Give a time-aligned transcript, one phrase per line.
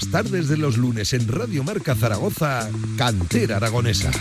[0.00, 4.12] Las tardes de los lunes en Radio Marca Zaragoza, Cantera Aragonesa.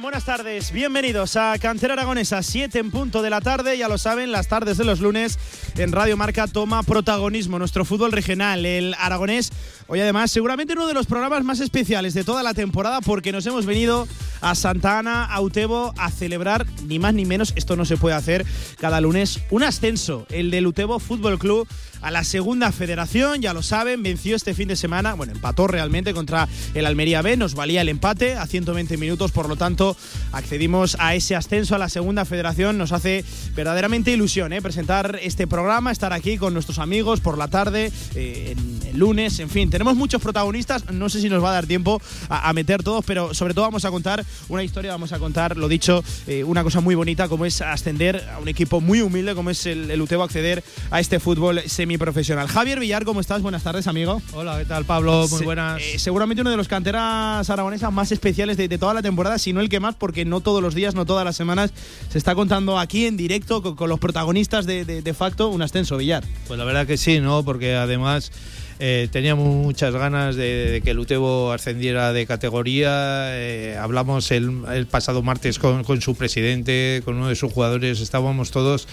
[0.00, 4.30] Buenas tardes, bienvenidos a Cantera Aragonesa, 7 en punto de la tarde, ya lo saben,
[4.30, 5.38] las tardes de los lunes
[5.78, 9.52] en Radio Marca toma protagonismo nuestro fútbol regional, el aragonés.
[9.88, 13.44] Hoy además seguramente uno de los programas más especiales de toda la temporada porque nos
[13.46, 14.08] hemos venido
[14.40, 18.14] a Santa Ana, a Utebo, a celebrar ni más ni menos, esto no se puede
[18.14, 18.46] hacer
[18.78, 21.68] cada lunes, un ascenso, el del Utebo Fútbol Club
[22.00, 26.14] a la segunda federación, ya lo saben, venció este fin de semana, bueno, empató realmente
[26.14, 29.96] contra el Almería B, nos valía el empate a 120 minutos, por lo tanto
[30.32, 34.62] accedimos a ese ascenso a la segunda federación, nos hace verdaderamente ilusión ¿eh?
[34.62, 38.54] presentar este programa, estar aquí con nuestros amigos por la tarde, eh,
[38.86, 42.00] el lunes, en fin, tenemos muchos protagonistas, no sé si nos va a dar tiempo
[42.28, 45.68] a, meter todos, pero sobre todo vamos a contar una historia, vamos a contar, lo
[45.68, 49.50] dicho, eh, una cosa muy bonita como es ascender a un equipo muy humilde como
[49.50, 52.48] es el, el Utebo acceder a este fútbol semiprofesional.
[52.48, 53.42] Javier Villar, ¿cómo estás?
[53.42, 54.20] Buenas tardes, amigo.
[54.32, 55.26] Hola, ¿qué tal, Pablo?
[55.30, 55.80] Muy buenas.
[55.80, 59.60] Eh, seguramente uno de los canteras aragonesas más especiales de, toda la temporada, si no
[59.60, 61.72] el que más, porque no todos los días, no todas las semanas
[62.10, 66.24] se está contando aquí en directo con, los protagonistas de, de facto un ascenso, Villar.
[66.48, 67.44] Pues la verdad que sí, ¿no?
[67.44, 68.32] Porque además
[68.78, 73.28] eh, teníamos muchas ganas de, que el Utebo ascendiera de categoría.
[73.36, 78.00] Eh, hablamos el, pasado martes con, su presidente, con uno de sus jugadores.
[78.00, 78.86] Estábamos todos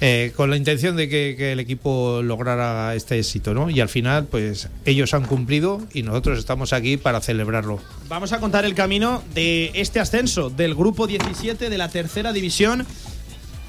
[0.00, 3.70] eh, con la intención de que, el equipo lograra este éxito, ¿no?
[3.70, 7.80] Y al final, pues ellos han cumplido y nosotros estamos aquí para celebrarlo.
[8.08, 12.86] Vamos a contar el camino de este ascenso del grupo 17 de la tercera división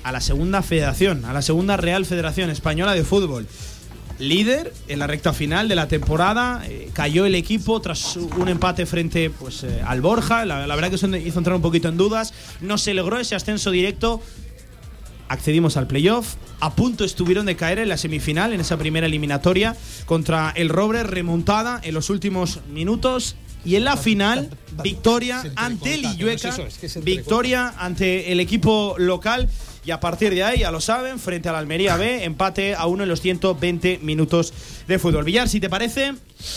[0.04, 3.48] a la segunda federación, a la segunda Real Federación Española de Fútbol
[4.20, 6.64] líder en la recta final de la temporada.
[6.68, 10.46] Eh, cayó el equipo tras un empate frente pues, eh, al Borja.
[10.46, 12.34] La, verdad que eso hizo entrar un poquito en dudas.
[12.62, 14.22] No se logró ese ascenso directo.
[15.28, 16.36] Accedimos al playoff.
[16.60, 19.76] A punto estuvieron de caer en la semifinal, en esa primera eliminatoria,
[20.06, 23.36] contra el Robre, remontada en los últimos minutos.
[23.66, 24.52] Y en la final,
[24.84, 26.56] victoria ante el Illueca,
[27.02, 29.50] victoria ante el equipo local
[29.86, 33.04] y a partir de ahí, ya lo saben, frente al Almería B, empate a uno
[33.04, 34.54] en los 120 minutos
[34.88, 35.24] de fútbol.
[35.24, 36.14] Villar, si te parece,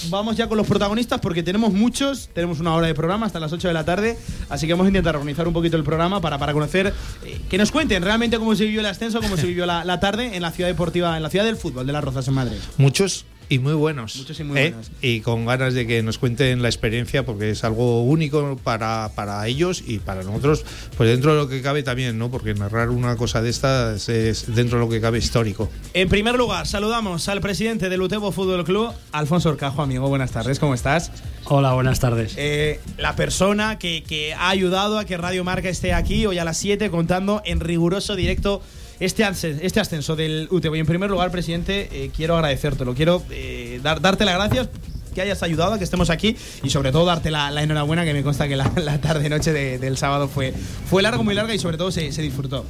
[0.08, 3.52] vamos ya con los protagonistas porque tenemos muchos, tenemos una hora de programa hasta las
[3.52, 4.18] 8 de la tarde,
[4.48, 6.94] así que vamos a intentar organizar un poquito el programa para, para conocer,
[7.24, 10.00] eh, que nos cuenten realmente cómo se vivió el ascenso, cómo se vivió la, la
[10.00, 12.58] tarde en la ciudad deportiva, en la ciudad del fútbol de Las Rozas en Madrid.
[12.78, 14.16] Muchos y muy buenos.
[14.16, 14.70] Muchos y muy ¿eh?
[14.70, 14.90] buenos.
[15.00, 19.46] Y con ganas de que nos cuenten la experiencia porque es algo único para, para
[19.46, 20.64] ellos y para nosotros,
[20.96, 22.30] pues dentro de lo que cabe también, ¿no?
[22.30, 25.70] Porque narrar una cosa de estas es dentro de lo que cabe histórico.
[25.94, 30.08] En primer lugar, saludamos al presidente del Utebo Fútbol Club, Alfonso Orcajo, amigo.
[30.08, 31.10] Buenas tardes, ¿cómo estás?
[31.44, 32.34] Hola, buenas tardes.
[32.36, 36.44] Eh, la persona que, que ha ayudado a que Radio Marca esté aquí hoy a
[36.44, 38.60] las 7 contando en riguroso directo
[39.00, 39.24] este,
[39.62, 40.76] este ascenso del UTV.
[40.76, 42.94] Y en primer lugar, presidente, eh, quiero agradecértelo.
[42.94, 44.68] Quiero eh, dar, darte las gracias
[45.14, 48.22] que hayas ayudado a que estemos aquí y sobre todo darte la, enhorabuena que me
[48.22, 48.70] consta que la,
[49.00, 50.52] tarde-noche del sábado fue,
[50.86, 52.64] fue largo, muy larga y sobre todo se, disfrutó.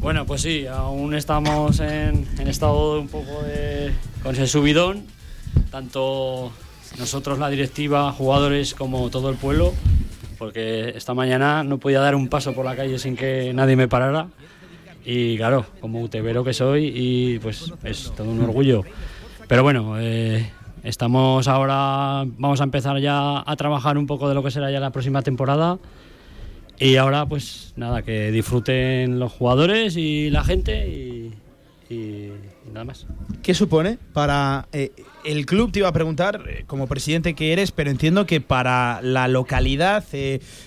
[0.00, 5.04] Bueno, pues sí, aún estamos en, estado un poco de, con ese subidón,
[5.70, 6.52] tanto
[6.98, 9.72] nosotros, la directiva, jugadores como todo el pueblo,
[10.38, 13.88] porque esta mañana no podía dar un paso por la calle sin que nadie me
[13.88, 14.28] parara
[15.10, 18.82] y claro, como utebero que soy, y pues es todo un orgullo.
[19.48, 20.50] Pero bueno, eh,
[20.82, 24.80] estamos ahora, vamos a empezar ya a trabajar un poco de lo que será ya
[24.80, 25.78] la próxima temporada.
[26.78, 31.32] Y ahora, pues nada, que disfruten los jugadores y la gente y,
[31.88, 32.30] y,
[32.70, 33.06] nada más.
[33.42, 34.92] ¿Qué supone para eh,
[35.32, 35.72] el club?
[35.72, 40.04] Te iba a preguntar, eh, como presidente que eres, pero entiendo que para la localidad,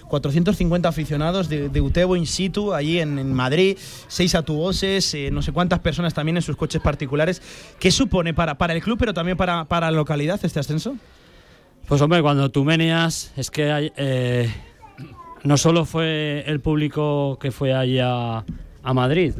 [0.07, 3.78] 450 eh, aficionados de, de, Utebo in situ, allí en, Madrid,
[4.08, 7.41] seis atuoses, no sé cuántas personas también en sus coches particulares.
[7.79, 10.96] ¿Qué supone para, el club, pero también para, la localidad este ascenso?
[11.87, 13.91] Pues hombre, cuando tú meneas, es que hay,
[15.43, 18.46] no solo fue el público que fue allí a,
[18.84, 19.34] a Madrid,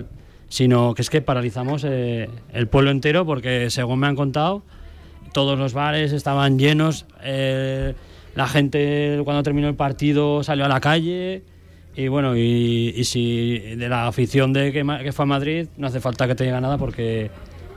[0.52, 4.64] sino que es que paralizamos eh, el pueblo entero porque según me han contado,
[5.34, 7.94] todos los bares estaban llenos, eh,
[8.36, 11.44] la gente cuando terminó el partido salió a la calle
[11.96, 16.28] y bueno, y, si de la afición de que, fue a Madrid no hace falta
[16.28, 17.30] que te diga nada porque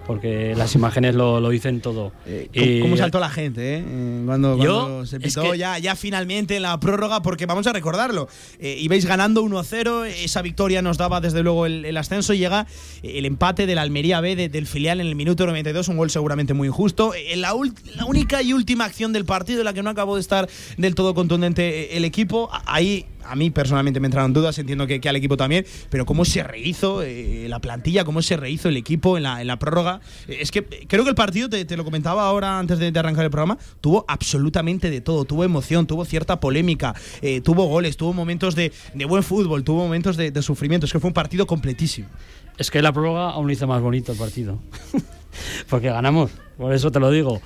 [0.07, 2.13] porque las imágenes lo, lo dicen todo.
[2.27, 3.85] Eh, Y- ¿Cómo, cómo saltó la gente, eh?
[3.87, 7.47] Eh, Cuando, Yo, cuando se es pitó que- ya, ya finalmente en la prórroga, porque
[7.47, 8.29] vamos a recordarlo.
[8.59, 12.67] Eh, ibais ganando 1-0, esa victoria nos daba desde luego el, el ascenso y llega
[13.03, 16.53] el empate del Almería B de- del filial en el minuto 92, un gol seguramente
[16.55, 17.15] muy injusto.
[17.15, 17.55] Eh, la,
[17.97, 20.95] la única y última acción del partido en la que no acabó de estar del
[20.95, 25.09] todo contundente eh, el equipo, ahí a mí personalmente me entraron dudas, entiendo que, que
[25.09, 29.17] al equipo también, pero cómo se rehizo eh, la plantilla, cómo se rehizo el equipo
[29.17, 30.01] en la, en la prórroga.
[30.29, 32.93] Eh, es que eh, creo que el partido, te, te lo comentaba ahora antes de,
[32.93, 37.67] de arrancar el programa, tuvo absolutamente de todo, tuvo emoción, tuvo cierta polémica, eh, tuvo
[37.67, 41.09] goles, tuvo momentos de, de buen fútbol, tuvo momentos de, de sufrimiento, es que fue
[41.09, 42.09] un partido completísimo.
[42.57, 44.61] Es que la prórroga aún hizo más bonito el partido.
[45.69, 47.41] Porque ganamos, por eso te lo digo.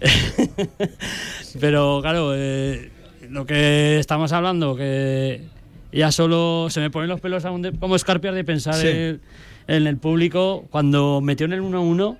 [1.60, 2.90] Pero claro, eh,
[3.30, 5.42] lo que estamos hablando, que
[5.92, 8.88] ya solo se me ponen los pelos aún de- como escarpias de pensar Sí.
[8.88, 9.20] en,
[9.68, 12.16] en el público cuando metió en el 1-1.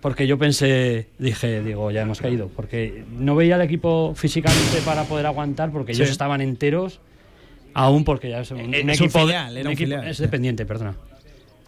[0.00, 2.48] Porque yo pensé, dije, digo, ya hemos caído.
[2.54, 6.00] Porque no veía al equipo físicamente para poder aguantar, porque Sí.
[6.02, 7.00] ellos estaban enteros,
[7.74, 9.18] aún porque ya es un, un es un equipo.
[9.20, 10.94] filial, un equipo- es dependiente, perdona.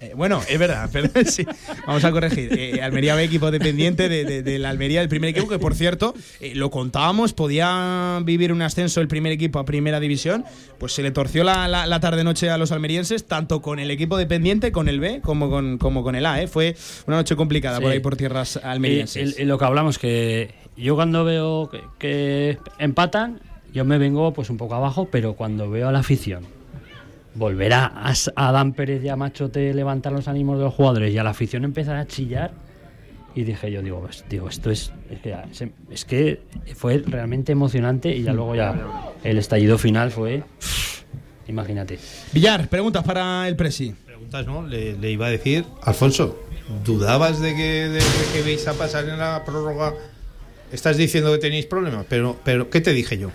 [0.03, 0.89] Eh, bueno, es verdad,
[1.27, 1.45] sí.
[1.87, 2.51] Vamos a corregir.
[2.59, 5.75] Eh, Almería B, equipo dependiente de, de- de la Almería, el primer equipo, que por
[5.75, 10.45] cierto, eh, lo contábamos, podía vivir un ascenso el primer equipo a primera división.
[10.79, 14.17] Pues se le torció la, la- la tarde-noche a los almerienses, tanto con el equipo
[14.17, 16.41] dependiente, con el B, como con, como con el A.
[16.41, 16.47] eh.
[16.49, 16.75] Fue
[17.07, 17.83] una noche complicada Sí.
[17.83, 19.39] por ahí por tierras Y, almerienses.
[19.39, 23.41] y- y lo que hablamos, que yo cuando veo que, que empatan,
[23.75, 26.45] yo me vengo pues un poco abajo, pero cuando veo a la afición
[27.35, 30.75] volver a, a S- a Adán Pérez y a Machote levantar los ánimos de los
[30.75, 32.51] jugadores y a la afición empezar a chillar,
[33.35, 36.41] y dije yo, digo, pues, digo esto es, es, que, es que
[36.75, 38.75] fue realmente emocionante y ya luego ya
[39.23, 40.43] el estallido final fue,
[41.47, 41.99] imagínate.
[42.33, 43.95] Villar, preguntas para el Presi.
[44.05, 44.67] Preguntas, ¿no?
[44.67, 46.43] Le, le iba a decir, Alfonso,
[46.85, 48.01] ¿dudabas de que, de, de
[48.33, 49.95] que vais a pasar en la prórroga?
[50.73, 53.31] Estás diciendo que tenéis problemas, pero, pero ¿qué te dije yo?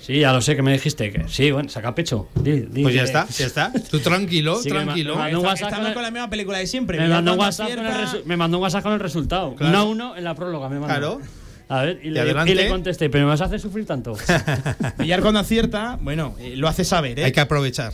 [0.00, 2.28] Sí, ya lo sé que me dijiste, que sí, bueno, saca pecho.
[2.34, 3.72] Di- di Pues ya que- está, ya está.
[3.90, 5.14] Tú tranquilo, Sí, tranquilo.
[5.14, 6.98] me mandó WhatsApp con el- con la misma película de siempre.
[6.98, 9.54] Me mandó, WhatsApp con el resu- me mandó un WhatsApp con el resultado.
[9.54, 9.70] Claro.
[9.70, 11.18] 1 a 1 en la prórroga me mandó.
[11.18, 11.20] Claro.
[11.68, 14.16] A ver, y, Y le, y le contesté, pero me vas a hacer sufrir tanto.
[14.98, 17.24] Villar cuando acierta, bueno, eh, lo hace saber, ¿eh?
[17.26, 17.92] Hay que aprovechar.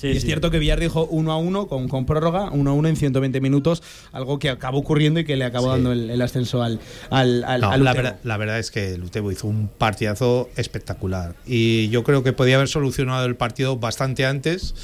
[0.00, 0.28] Sí, Y es sí.
[0.28, 3.40] cierto que Villar dijo 1 a 1 con, con prórroga, 1 a 1 en 120
[3.42, 3.82] minutos,
[4.12, 6.80] algo que acabó ocurriendo y que le acabó dando el, el ascenso al,
[7.10, 10.48] al, al, No, al la, verdad, la verdad es que el Utebo hizo un partidazo
[10.56, 11.34] espectacular.
[11.44, 14.74] Y yo creo que podía haber solucionado el partido bastante antes.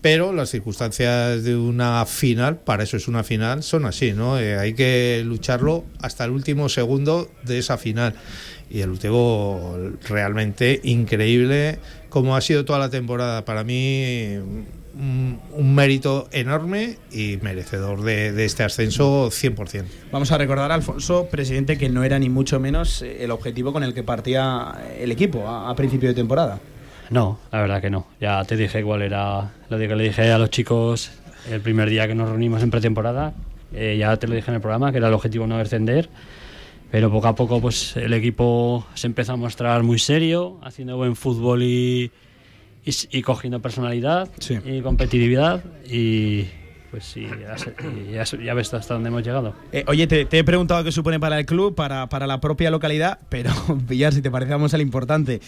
[0.00, 4.38] Pero las circunstancias de una final, para eso es una final, son así, ¿no?
[4.38, 8.14] Eh, hay que lucharlo hasta el último segundo de esa final.
[8.70, 9.76] Y el Utebo
[10.08, 11.80] realmente increíble,
[12.20, 13.44] como ha sido toda la temporada.
[13.44, 14.36] Para mí,
[14.94, 19.84] un, un mérito enorme y merecedor de, de este ascenso 100%.
[20.10, 23.72] Vamos a recordar a Alfonso, presidente, que no era ni mucho menos eh, el objetivo
[23.72, 26.58] con el que partía el equipo a, a principio de temporada.
[27.10, 28.06] No, la verdad que no.
[28.20, 31.10] Ya te dije cuál era lo que le dije a los chicos
[31.50, 33.32] el primer día que nos reunimos en pretemporada.
[33.72, 36.08] Eh, ya te lo dije en el programa, que era el objetivo no descender.
[36.90, 41.16] Pero poco a poco pues el equipo se empezó a mostrar muy serio, haciendo buen
[41.16, 42.10] fútbol y,
[42.84, 44.58] y, cogiendo personalidad Sí.
[44.64, 45.62] y competitividad.
[45.90, 46.46] Y
[46.90, 47.26] pues sí,
[48.42, 49.54] ya ves hasta dónde hemos llegado.
[49.72, 52.70] Eh, oye, te, te he preguntado qué supone para el club, para, para la propia
[52.70, 53.50] localidad, pero
[53.86, 55.40] Villar, si te parece, vamos al importante.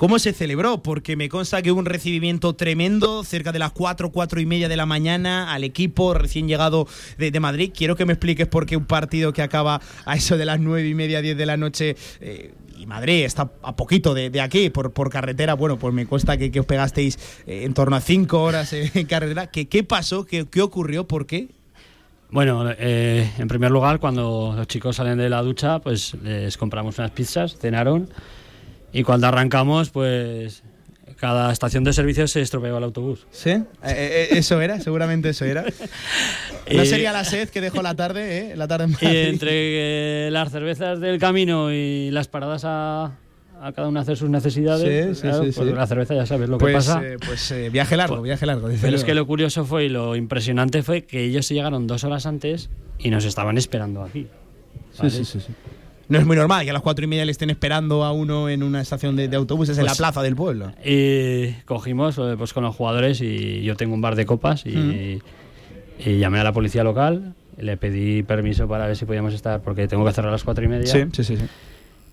[0.00, 0.82] ¿Cómo se celebró?
[0.82, 4.66] Porque me consta que hubo un recibimiento tremendo cerca de las 4, 4 y media
[4.66, 6.88] de la mañana al equipo recién llegado
[7.18, 7.70] de, de Madrid.
[7.76, 10.88] Quiero que me expliques por qué un partido que acaba a eso de las 9
[10.88, 11.96] y media, 10 de la noche.
[12.22, 15.52] eh, y Madrid está a poquito de, de aquí, por, por carretera.
[15.52, 18.90] Bueno, pues me consta que, que os pegasteis eh, en torno a 5 horas eh,
[18.94, 19.48] en carretera.
[19.48, 20.24] ¿Qué, qué pasó?
[20.24, 21.06] ¿Qué, ¿Qué ocurrió?
[21.06, 21.48] ¿Por qué?
[22.30, 26.96] Bueno, eh, en primer lugar, cuando los chicos salen de la ducha, pues les compramos
[26.96, 28.08] unas pizzas, cenaron
[28.92, 30.62] y cuando arrancamos, pues
[31.16, 33.26] cada estación de servicio se estropeaba el autobús.
[33.30, 33.50] ¿Sí?
[33.50, 35.64] Eh, eh, eso era, seguramente eso era.
[36.72, 38.56] No Eh, sería la sed que dejó la tarde, ¿eh?
[38.56, 39.26] La tarde en Y Madrid.
[39.28, 39.50] entre
[40.26, 43.06] eh, las cervezas del camino y las paradas a,
[43.60, 45.74] a cada uno hacer sus necesidades, Sí, sí, claro, sí, pues sí.
[45.74, 47.02] la cerveza ya sabes lo que Pues, pasa.
[47.04, 48.68] eh, pues eh, viaje largo, viaje largo.
[48.68, 51.86] desde Pero es que lo curioso fue y lo impresionante fue que ellos se llegaron
[51.88, 54.28] dos horas antes y nos estaban esperando aquí.
[54.96, 55.10] ¿vale?
[55.10, 55.52] Sí, sí, sí, sí.
[56.10, 58.48] No es muy normal que a las cuatro y media le estén esperando a uno
[58.48, 60.72] en una estación de, de autobuses en la Pues- plaza del pueblo.
[60.84, 65.20] Y cogimos eh, pues con los jugadores y yo tengo un bar de copas y,
[66.04, 69.86] y llamé a la policía local, le pedí permiso para ver si podíamos estar porque
[69.88, 70.86] tengo que cerrar a las cuatro y media.
[70.86, 71.36] sí, sí, sí.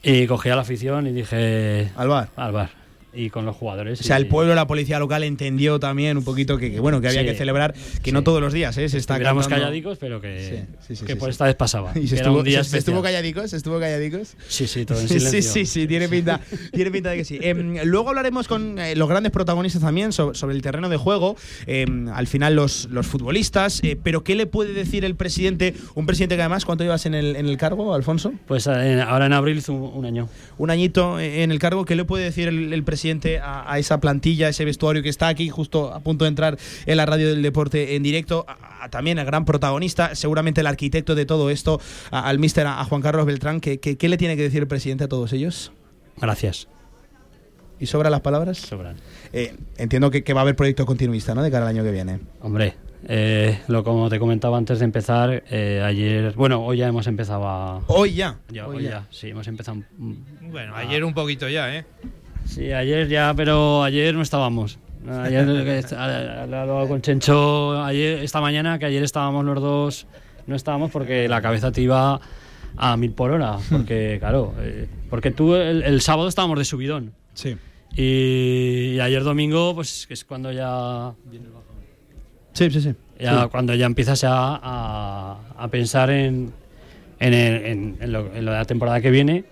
[0.03, 2.29] Y cogí a la afición y dije Al bar.
[2.35, 2.69] al bar.
[3.17, 3.99] Y con los jugadores.
[3.99, 7.01] O sea, y- el pueblo, la policía local entendió también un poquito que, que, bueno,
[7.01, 7.27] que había Sí.
[7.27, 8.87] que celebrar, que no todos los días, ¿eh?
[8.89, 11.91] Se está cantando- calladicos, pero que, Sí, por esta vez pasaba.
[11.97, 14.35] Y se estuvo, se- se estuvo calladicos, se estuvo calladicos.
[14.47, 15.41] Sí, sí, todo en silencio.
[15.41, 16.39] sí, sí, sí, tiene pinta,
[16.71, 17.39] tiene pinta de que sí.
[17.41, 21.35] Em, luego hablaremos con eh, los grandes protagonistas también so- sobre, el terreno de juego.
[21.65, 23.81] Em, al final los, los futbolistas.
[23.83, 25.73] eh, pero ¿qué le puede decir el presidente?
[25.95, 28.33] Un presidente que además, ¿cuánto llevas en el, en el cargo, Alfonso?
[28.47, 30.29] Pues eh, ahora en abril un, un año.
[30.57, 31.85] Un añito en el cargo.
[31.85, 33.06] ¿Qué le puede decir el, el presidente
[33.41, 36.57] a, a esa plantilla, a ese vestuario que está aquí justo a punto de entrar
[36.85, 38.45] en la radio del deporte en directo?
[38.47, 41.79] A- a- también el gran protagonista, seguramente el arquitecto de todo esto,
[42.11, 43.59] a- al mister, a, a Juan Carlos Beltrán.
[43.61, 45.71] ¿Qué, qué, qué le tiene que decir el presidente a todos ellos?
[46.19, 46.67] Gracias.
[47.79, 48.57] ¿Y sobra las palabras?
[48.57, 48.95] Sobran.
[49.33, 51.43] Eh, entiendo que, que va a haber proyecto continuista, ¿no?
[51.43, 52.19] De cara al año que viene.
[52.41, 52.73] Hombre,
[53.07, 57.47] eh, lo como te comentaba antes de empezar, eh, ayer, bueno, hoy ya hemos empezado
[57.47, 57.81] a...
[57.85, 58.39] Hoy ya.
[58.49, 58.89] ya, hoy hoy ya.
[58.89, 59.83] ya, sí, hemos empezado...
[59.99, 61.85] Bueno, a- ayer un poquito ya, ¿eh?
[62.47, 64.79] Sí, ayer ya, pero ayer no estábamos.
[65.07, 65.47] Ayer
[65.97, 70.07] hablado con Chencho ayer, esta mañana, que ayer estábamos los dos,
[70.47, 72.19] no estábamos porque la cabeza te iba
[72.75, 73.57] a mil por hora.
[73.69, 77.13] Porque, claro, eh, porque tú el, el sábado estábamos de subidón.
[77.33, 77.55] Sí.
[77.95, 81.13] Y, y ayer domingo, pues que es cuando ya,
[82.53, 82.95] Sí, sí, sí.
[83.19, 83.49] ya Sí.
[83.51, 86.51] cuando ya empiezas a, a- a pensar en,
[87.19, 89.45] en, el- en- en lo, en lo de la temporada que viene.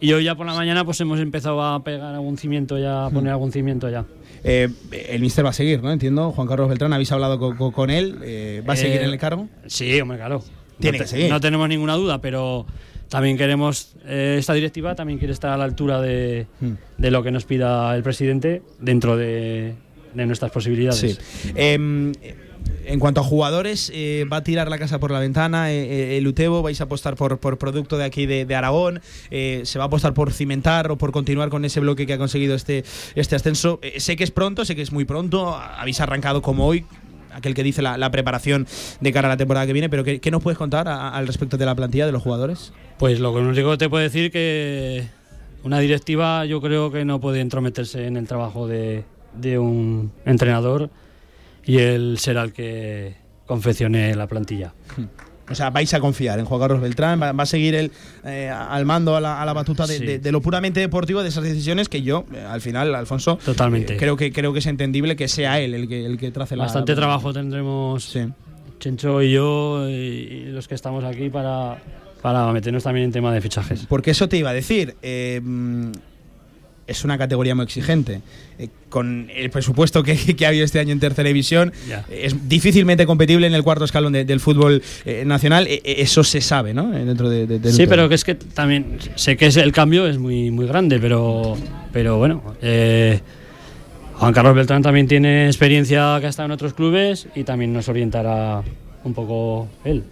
[0.00, 3.10] Y hoy ya por la mañana pues hemos empezado a pegar algún cimiento ya, a
[3.10, 4.04] poner algún cimiento ya.
[4.44, 4.68] Eh,
[5.08, 5.90] el mister va a seguir, ¿no?
[5.90, 6.30] Entiendo.
[6.30, 8.18] Juan Carlos Beltrán, habéis hablado co- co- con, él.
[8.22, 9.48] eh, ¿Va a seguir Eh, en el cargo?
[9.66, 10.42] Sí, hombre, claro.
[10.78, 11.28] Tiene no que seguir.
[11.30, 12.64] No tenemos ninguna duda, pero
[13.08, 16.72] también queremos, eh, esta directiva también quiere estar a la altura de, Hmm.
[16.98, 19.74] de lo que nos pida el presidente dentro de,
[20.14, 21.18] de nuestras posibilidades.
[21.20, 21.50] Sí.
[21.56, 22.12] Em,
[22.88, 26.18] en cuanto a jugadores, eh, ¿va a tirar la casa por la ventana eh, eh,
[26.18, 26.62] el Utebo?
[26.62, 29.02] ¿Vais a apostar por, por producto de aquí de, Aragón?
[29.30, 32.18] Eh, ¿Se va a apostar por cimentar o por continuar con ese bloque que ha
[32.18, 33.78] conseguido este, este ascenso?
[33.98, 35.54] Sé que es pronto, sé que es muy pronto.
[35.54, 36.86] Habéis arrancado como hoy,
[37.30, 38.66] aquel que dice la, la preparación
[39.00, 41.58] de cara a la temporada que viene, pero ¿qué, qué nos puedes contar al respecto
[41.58, 42.72] de la plantilla de los jugadores?
[42.98, 45.06] Pues lo que te puedo decir que
[45.62, 49.04] una directiva yo creo que no puede entrometerse en el trabajo de,
[49.34, 50.88] de un entrenador
[51.68, 53.14] y él será el que
[53.46, 54.74] confeccione la plantilla.
[55.50, 57.90] O sea, vais a confiar en Juan Carlos Beltrán, va, va a seguir él
[58.26, 60.04] eh, al mando, a la, a la batuta de, Sí.
[60.04, 63.94] de- de lo puramente deportivo, de esas decisiones que yo, eh, al final, Alfonso, Totalmente.
[63.94, 66.54] eh, creo, que, creo que es entendible que sea él el que, el que trace
[66.54, 66.64] la.
[66.64, 68.26] Bastante la- trabajo tendremos Sí.
[68.78, 71.78] Chencho y yo y, y los que estamos aquí para,
[72.20, 73.86] para meternos también en tema de fichajes.
[73.88, 74.96] Porque eso te iba a decir.
[76.88, 78.20] Es una categoría muy exigente.
[78.58, 81.72] Eh, con el presupuesto que, que ha habido este año en tercera división,
[82.10, 85.66] es difícilmente competible en el cuarto escalón de- del fútbol eh, nacional.
[85.68, 86.96] Eh, eh, eso se sabe, ¿no?
[86.96, 89.72] Eh, Dentro de, de- del Sí, pero que es que también sé que es- el
[89.72, 91.56] cambio es muy muy grande, pero
[91.92, 93.20] pero bueno, eh,
[94.14, 97.88] Juan Carlos Beltrán también tiene experiencia que ha estado en otros clubes y también nos
[97.88, 98.62] orientará
[99.04, 100.02] un poco él.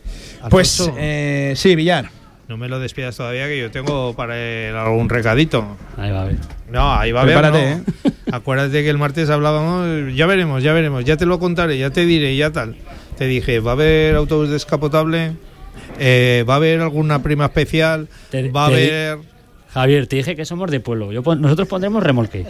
[0.51, 2.09] Pues eh, sí, Villar.
[2.49, 5.77] No me lo despidas todavía, que yo tengo para él algún recadito.
[5.97, 6.37] Ahí va a ver.
[6.71, 7.35] No, ahí va a haber.
[7.35, 8.13] Prepárate, no.
[8.37, 12.07] Acuérdate que el martes hablábamos, ya veremos, ya veremos, ya te lo contaré, ya te
[12.07, 12.77] diré, ya tal.
[13.19, 15.33] Te dije, va a haber autobús descapotable,
[15.99, 19.19] eh, va a haber alguna prima especial, Te- va a haber.
[19.73, 21.13] Javier, te dije que somos de pueblo.
[21.13, 22.47] Yo pon- nosotros pondremos remolque.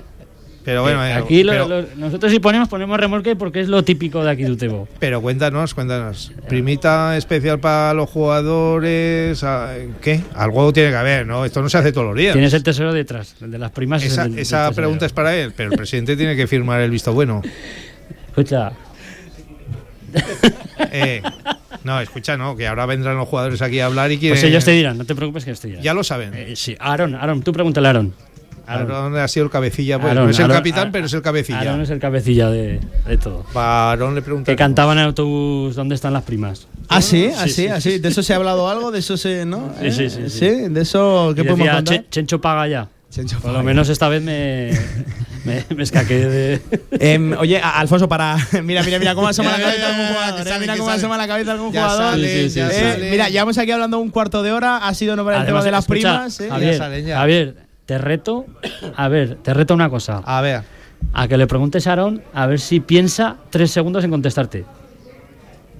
[0.66, 3.84] Pero bueno, Eh, aquí lo- pero, lo- nosotros si ponemos ponemos remolque porque es lo
[3.84, 4.88] típico de aquí de Utebo.
[4.98, 6.32] pero cuéntanos, cuéntanos.
[6.48, 10.20] Primita especial para los jugadores, ah, ¿qué?
[10.34, 11.44] Algo tiene que haber, ¿no?
[11.44, 12.32] Esto no se hace todos los días.
[12.32, 14.02] Tienes el tesoro detrás, el de las primas.
[14.02, 16.48] es Esa, el del- del esa pregunta es para él, pero el presidente tiene que
[16.48, 17.42] firmar el visto bueno.
[18.28, 18.72] Escucha,
[20.92, 21.22] Eh,
[21.84, 24.36] no, escucha, no, que ahora vendrán los jugadores aquí a hablar y quieren.
[24.38, 25.82] pues ellos te dirán, no te preocupes que ellos te dirán.
[25.82, 26.32] Ya lo saben.
[26.34, 28.14] Eh, sí, Aaron, Aaron, tú pregúntale a Aaron.
[28.66, 28.90] Aaron.
[28.90, 31.12] Aaron ha sido el cabecilla, pues Aaron, no es el Aaron, capitán, Aaron, pero es
[31.12, 31.60] el cabecilla.
[31.60, 33.44] Aaron es el cabecilla de, de todo.
[33.56, 34.50] Va, Aaron le pregunta.
[34.50, 36.66] Que cantaba en el autobús ¿Dónde están las primas?
[36.88, 37.98] Ah, sí, ah, Sí, sí, sí, ah, sí.
[37.98, 39.44] De eso se ha hablado algo, de eso se.
[39.44, 39.72] ¿No?
[39.80, 40.48] Sí, sí, sí, Eh, sí.
[40.68, 41.32] de eso.
[41.34, 41.96] ¿Qué Y podemos decía, contar?
[41.96, 42.88] "Che- Chencho paga ya.
[43.10, 44.72] Chencho Por lo menos esta vez me,
[45.44, 46.60] me, me escaqué de...
[46.98, 48.36] Em, oye, Alfonso, para.
[48.64, 50.46] Mira, mira, mira cómo asoma la Ya, ya, cabeza algún jugador.
[50.48, 52.12] eh, Mira cómo asoma la cabeza algún Ya jugador.
[52.12, 52.60] sale, Sí.
[52.60, 54.78] Eh, mira, llevamos aquí hablando un cuarto de hora.
[54.78, 56.40] Ha sido nombrar el tema de las escucha, primas.
[56.40, 56.48] eh.
[56.50, 57.16] Javier, Ya salen ya.
[57.18, 57.54] Javier,
[57.86, 58.46] te reto,
[58.96, 60.18] a ver, te reto una cosa.
[60.24, 60.62] A ver,
[61.12, 64.64] A que le preguntes a Aaron a ver si piensa tres segundos en contestarte.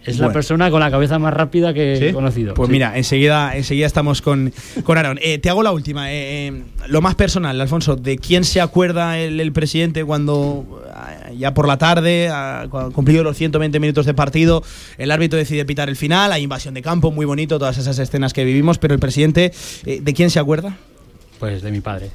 [0.04, 2.04] Es la persona con la cabeza más rápida que ¿Sí?
[2.06, 2.54] he conocido.
[2.54, 2.72] Pues Sí.
[2.72, 4.52] mira, enseguida, enseguida estamos con,
[4.84, 5.18] con Aaron.
[5.20, 6.12] Eh, te hago la última.
[6.12, 10.84] eh, eh, lo más personal, Alfonso, ¿de quién se acuerda el, el presidente cuando
[11.36, 12.30] ya por la tarde,
[12.70, 14.62] cuando cumplido los 120 minutos de partido,
[14.96, 18.32] el árbitro decide pitar el final, hay invasión de campo, muy bonito, todas esas escenas
[18.32, 19.52] que vivimos, pero el presidente,
[19.84, 20.76] ¿de quién se acuerda?
[21.38, 22.10] Pues de mi padre.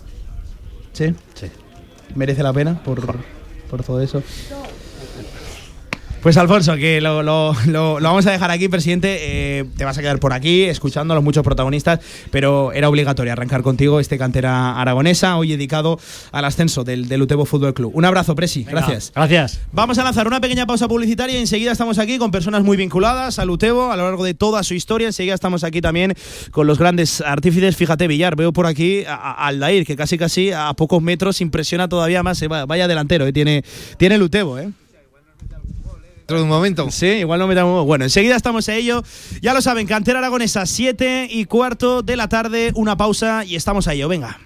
[0.94, 1.14] Sí.
[1.36, 1.48] Sí.
[2.16, 3.02] merece la pena por,
[3.70, 4.22] por todo eso.
[6.22, 9.18] Pues Alfonso, que lo, lo- lo- lo vamos a dejar aquí, presidente.
[9.22, 12.00] Eh, te vas a quedar por aquí escuchando a los muchos protagonistas,
[12.30, 16.00] pero era obligatorio arrancar contigo este cantera aragonesa, hoy dedicado
[16.32, 17.92] al ascenso del, del Utebo Fútbol Club.
[17.96, 18.64] Un abrazo, Presi.
[18.66, 19.12] Gracias.
[19.16, 19.62] Gracias.
[19.72, 23.40] Vamos a lanzar una pequeña pausa publicitaria y enseguida estamos aquí con personas muy vinculadas
[23.40, 25.08] al Utebo a lo largo de toda su historia.
[25.08, 26.14] Enseguida estamos aquí también
[26.52, 27.76] con los grandes artífices.
[27.76, 31.90] Fíjate, Villar, veo por aquí a, a Aldair, que casi casi a pocos metros impresiona
[31.90, 32.44] todavía más.
[32.44, 33.64] va- Vaya delantero, eh, tiene,
[33.98, 34.70] tiene el Utebo, ¿eh?
[36.22, 36.90] Dentro de un momento.
[36.92, 37.86] Sí, igual no metamos.
[37.86, 39.04] Bueno, enseguida estamos a ello.
[39.42, 43.88] Ya lo saben, cantera aragonesa, 7 y cuarto de la tarde, una pausa y estamos
[43.88, 44.08] a ello.
[44.08, 44.40] Venga.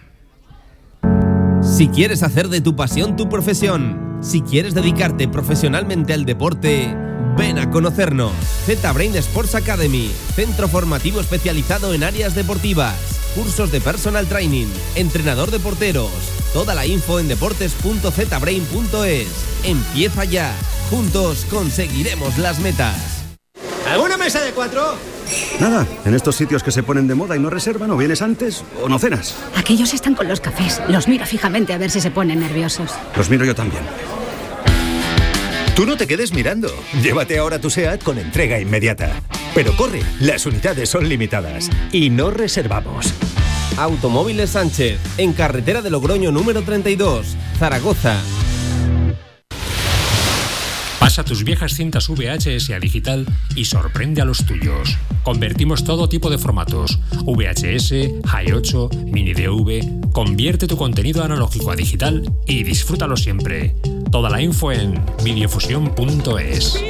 [1.61, 6.95] Si quieres hacer de tu pasión tu profesión, si quieres dedicarte profesionalmente al deporte,
[7.37, 8.31] ven a conocernos.
[8.65, 12.95] Z-Brain Sports Academy, centro formativo especializado en áreas deportivas,
[13.35, 16.09] cursos de personal training, entrenador de porteros.
[16.53, 19.27] Toda la info en deportes.zbrain.es.
[19.63, 20.53] Empieza ya.
[20.89, 23.23] Juntos conseguiremos las metas.
[23.89, 24.95] ¿Alguna mesa de cuatro?
[25.59, 28.63] Nada, en estos sitios que se ponen de moda y no reservan, o vienes antes
[28.81, 29.35] o no cenas.
[29.55, 30.81] Aquellos están con los cafés.
[30.87, 32.91] Los miro fijamente a ver si se ponen nerviosos.
[33.15, 33.83] Los miro yo también.
[35.75, 36.69] Tú no te quedes mirando.
[37.03, 39.11] Llévate ahora tu SEAT con entrega inmediata.
[39.53, 43.13] Pero corre, las unidades son limitadas y no reservamos.
[43.77, 48.21] Automóviles Sánchez, en carretera de Logroño número 32, Zaragoza.
[51.05, 54.97] Pasa tus viejas cintas VHS a digital y sorprende a los tuyos.
[55.21, 60.11] Convertimos todo tipo de formatos: VHS, Hi8, Mini DV.
[60.11, 63.75] Convierte tu contenido analógico a digital y disfrútalo siempre.
[64.11, 66.83] Toda la info en videofusión.es.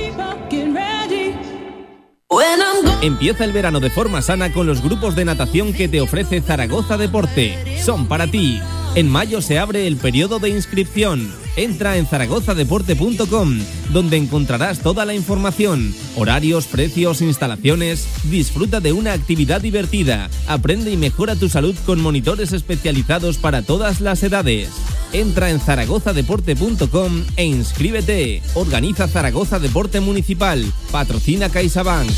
[3.01, 6.95] Empieza el verano de forma sana con los grupos de natación que te ofrece Zaragoza
[6.95, 7.81] Deporte.
[7.83, 8.61] Son para ti.
[8.95, 11.44] En mayo se abre el periodo de inscripción.
[11.55, 13.59] Entra en zaragozadeporte.com,
[13.91, 18.07] donde encontrarás toda la información, horarios, precios, instalaciones.
[18.25, 20.29] Disfruta de una actividad divertida.
[20.47, 24.69] Aprende y mejora tu salud con monitores especializados para todas las edades.
[25.13, 28.41] Entra en zaragozadeporte.com e inscríbete.
[28.53, 30.63] Organiza Zaragoza Deporte Municipal.
[30.91, 32.09] Patrocina CaixaBank.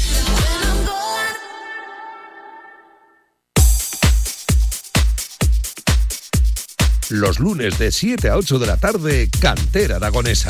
[7.10, 10.50] Los lunes de 7 a 8 de la tarde, Cantera Aragonesa.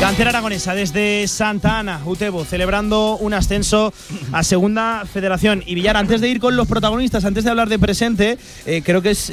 [0.00, 3.94] Cantera aragonesa desde Santa Ana, Utebo, celebrando un ascenso
[4.32, 5.62] a Segunda Federación.
[5.64, 9.00] Y Villar, antes de ir con los protagonistas, antes de hablar de presente, eh, creo
[9.00, 9.32] que es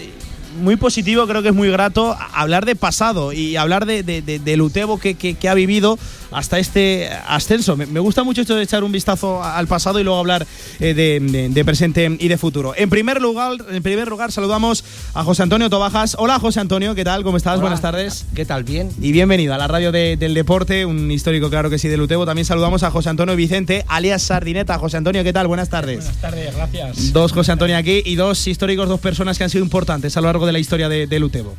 [0.61, 4.37] muy positivo, creo que es muy grato hablar de pasado y hablar de, de- de-
[4.37, 5.97] del Utebo que, que- que ha vivido
[6.31, 7.75] hasta este ascenso.
[7.77, 10.45] Me, gusta mucho esto de echar un vistazo al pasado y luego hablar
[10.79, 12.73] eh, de, de- de presente y de futuro.
[12.77, 16.15] En primer lugar, en primer lugar saludamos a José Antonio Tobajas.
[16.19, 17.23] Hola José Antonio, ¿qué tal?
[17.23, 17.53] ¿Cómo estás?
[17.53, 17.61] Hola.
[17.61, 18.25] Buenas tardes.
[18.35, 18.63] ¿Qué tal?
[18.63, 18.89] ¿Bien?
[19.01, 22.25] Y bienvenido a la radio de- del deporte, un histórico claro que sí del Utebo.
[22.25, 24.77] También saludamos a José Antonio Vicente, alias Sardineta.
[24.79, 25.47] José Antonio, ¿qué tal?
[25.47, 25.97] Buenas tardes.
[25.97, 27.13] Buenas tardes, gracias.
[27.13, 30.27] Dos José Antonio aquí y dos históricos, dos personas que han sido importantes a lo
[30.27, 31.55] largo de la historia de- del Utebo.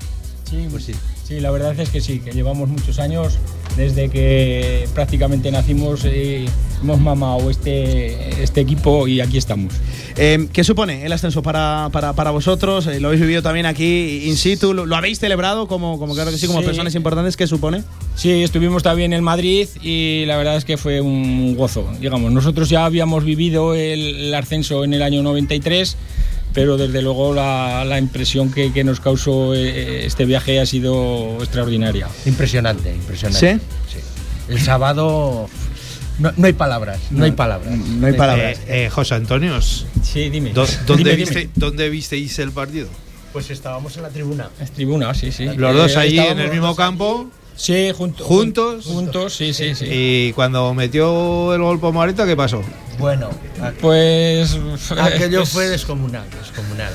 [0.49, 0.93] Sí, pues sí.
[1.27, 3.39] Sí, la verdad es que sí, que llevamos muchos años
[3.81, 6.45] desde que prácticamente nacimos y
[6.83, 9.73] hemos mamado este, este equipo y aquí estamos.
[10.17, 12.87] Eh, ¿Qué supone el ascenso para, para, para vosotros?
[12.87, 16.31] Eh, lo habéis vivido también aquí in situ, lo, lo habéis celebrado como, como claro
[16.31, 16.67] que sí, como Sí.
[16.67, 17.39] personas importantes.
[17.39, 17.83] ¿Qué supone?
[18.17, 21.89] Sí, estuvimos también en Madrid y la verdad es que fue un gozo.
[22.01, 25.97] Digamos, nosotros ya habíamos vivido el, el ascenso en el año 93,
[26.53, 31.39] pero desde luego la, la impresión que, que nos causó eh, este viaje ha sido
[31.41, 32.09] extraordinaria.
[32.27, 33.59] Impresionante, impresionante.
[33.89, 33.99] ¿Sí?
[34.49, 35.49] El sábado
[36.19, 37.77] no, no hay palabras, no, hay palabras.
[37.79, 38.59] No hay palabras.
[38.67, 40.53] Eh, eh, José Antonio, Sí, dime.
[40.53, 41.51] ¿dó- ¿dónde, Dime, viste- dime.
[41.55, 42.89] ¿dónde visteis el partido?
[43.33, 44.51] Pues estábamos en la tribuna.
[44.61, 45.45] Es tribuna, sí, sí.
[45.57, 47.29] Los dos Eh, allí en el mismo campo.
[47.57, 48.87] Sí, junto- ¿Juntos?
[48.87, 49.85] Juntos, sí, sí, sí.
[49.89, 52.63] Y cuando metió el gol Pomareta, ¿qué pasó?
[53.01, 53.31] Bueno,
[53.81, 54.57] Pues.
[54.99, 56.93] aquello pues, fue descomunal, descomunal.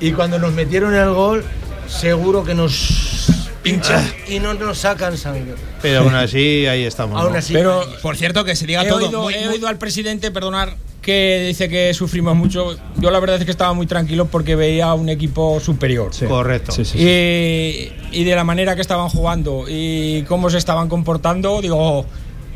[0.00, 1.44] Y cuando nos metieron el gol,
[1.88, 3.28] seguro que nos
[3.62, 5.54] pinchan y no nos sacan sangre.
[5.80, 7.20] Pero aún así, ahí estamos.
[7.20, 7.38] Aún ¿no?
[7.38, 8.98] así, Pero Por cierto, que se diga he, todo.
[9.06, 12.76] oído, muy- he muy- oído al presidente, perdonar, que dice que sufrimos mucho.
[12.96, 16.10] Yo la verdad es que estaba muy tranquilo porque veía un equipo superior.
[16.28, 16.72] Correcto.
[16.94, 22.06] Y, y de la manera que estaban jugando y cómo se estaban comportando, digo,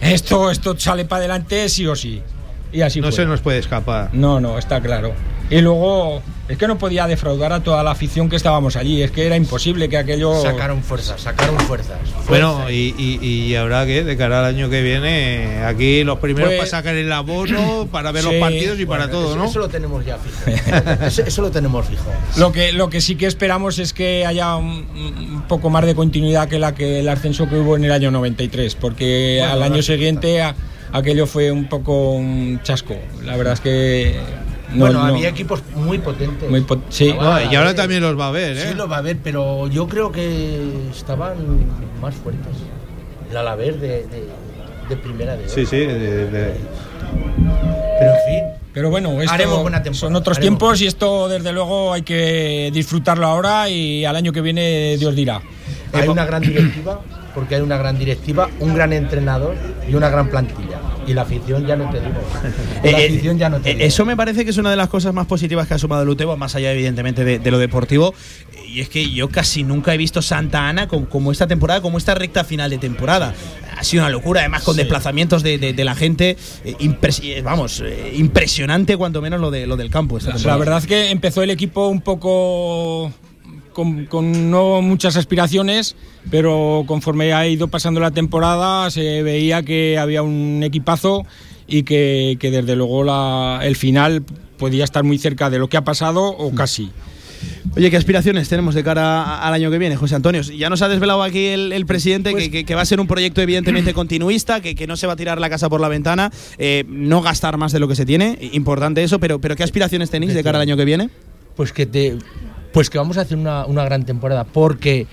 [0.00, 2.22] esto, esto sale para adelante sí o sí.
[2.76, 3.16] Y así No fue.
[3.16, 4.10] se nos puede escapar.
[4.12, 5.12] No, no, está claro.
[5.48, 9.00] Y luego es que no podía defraudar a toda la afición que estábamos allí.
[9.00, 10.42] Es que era imposible que aquello.
[10.42, 11.96] Sacaron fuerzas, sacaron fuerzas.
[12.28, 16.48] Bueno, y, y, y habrá que, de cara al año que viene, aquí los primeros
[16.50, 19.44] Pues- para sacar el abono, para ver Sí, los partidos y para todo, eso, ¿no?
[19.46, 20.50] Eso lo tenemos ya fijo.
[21.06, 22.10] eso, eso lo tenemos fijo.
[22.36, 25.94] Lo que, lo que sí que esperamos es que haya un, un poco más de
[25.94, 29.62] continuidad que la que el ascenso que hubo en el año 93, porque Bueno, al
[29.62, 30.54] año siguiente a-
[30.92, 32.94] aquello fue un poco un chasco.
[33.25, 34.16] La verdad es que.
[34.72, 36.49] no- bueno, no- había equipos muy potentes.
[36.51, 37.14] Muy pot- sí.
[37.18, 38.68] No, y ahora también los va a ver, ¿eh?
[38.68, 41.37] Sí, lo va a ver, pero yo creo que estaban
[42.01, 42.53] más fuertes.
[43.31, 44.29] El Alavés de, de,
[44.88, 45.79] de primera de Sí, sí.
[45.79, 46.55] de- de-
[47.99, 48.44] Pero en fin.
[48.72, 50.59] Pero bueno, esto Haremos buena temporada, son otros haremos.
[50.59, 55.14] tiempos y esto desde luego hay que disfrutarlo ahora y al año que viene Dios
[55.16, 55.40] dirá.
[55.94, 57.01] Hay una gran directiva,
[57.37, 59.55] porque hay una gran directiva, un gran entrenador
[59.88, 60.81] y una gran plantilla.
[61.07, 62.14] Y la afición ya no te digo.
[62.83, 63.87] Y la Eh, afición ya no te eh, digo.
[63.87, 66.09] Eso me parece que es una de las cosas más positivas que ha sumado el
[66.09, 68.12] Utebo, más allá evidentemente de, de lo deportivo.
[68.66, 72.14] Y es que yo casi nunca he visto Santa Ana como esta temporada, como esta
[72.16, 73.33] recta final de temporada.
[73.79, 74.81] Ha sido una locura, además con Sí.
[74.81, 76.37] desplazamientos de, de- de la gente.
[76.64, 80.18] eh, impres- eh, vamos, eh, impresionante cuanto menos lo, de, lo del campo.
[80.18, 83.12] esta La verdad es que empezó el equipo un poco
[83.76, 85.96] con, con no muchas aspiraciones,
[86.30, 91.26] pero conforme ha ido pasando la temporada se veía que había un equipazo
[91.66, 94.22] y que, que desde luego la- el final
[94.56, 96.90] podía estar muy cerca de lo que ha pasado o casi.
[97.76, 100.40] Oye, ¿qué aspiraciones tenemos de cara al año que viene, José Antonio?
[100.40, 102.98] Ya nos ha desvelado aquí el, el presidente Pues que, que- que va a ser
[102.98, 105.88] un proyecto evidentemente continuista, que, que no se va a tirar la casa por la
[105.88, 109.64] ventana, eh, no gastar más de lo que se tiene, importante eso, pero, pero ¿qué
[109.64, 111.10] aspiraciones tenéis de cara al año que viene?
[111.56, 112.16] Pues que te,
[112.76, 115.06] pues que vamos a hacer una, una gran temporada, porque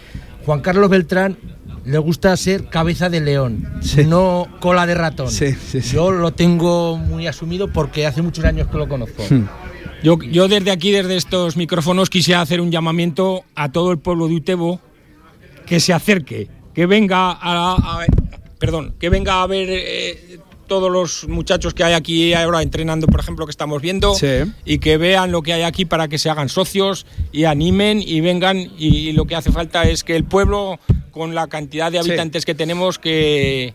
[0.45, 1.37] Juan Carlos Beltrán
[1.85, 3.65] le gusta ser cabeza de león,
[4.05, 5.31] no cola de ratón.
[5.31, 5.95] Sí, sí, sí.
[5.95, 9.23] Yo lo tengo muy asumido porque hace muchos años que lo conozco.
[9.29, 9.45] Hmm.
[10.03, 14.27] Yo, yo desde aquí, desde estos micrófonos, quisiera hacer un llamamiento a todo el pueblo
[14.27, 14.81] de Utebo
[15.65, 18.05] que se acerque, que venga a, a-
[18.59, 23.19] perdón, que venga a ver eh, todos los muchachos que hay aquí ahora entrenando, por
[23.19, 24.51] ejemplo, que estamos viendo, Sí.
[24.65, 28.21] y que vean lo que hay aquí para que se hagan socios y animen y
[28.21, 28.57] vengan.
[28.77, 30.79] Y, lo que hace falta es que el pueblo,
[31.11, 32.09] con la cantidad de Sí.
[32.09, 33.73] habitantes que tenemos, que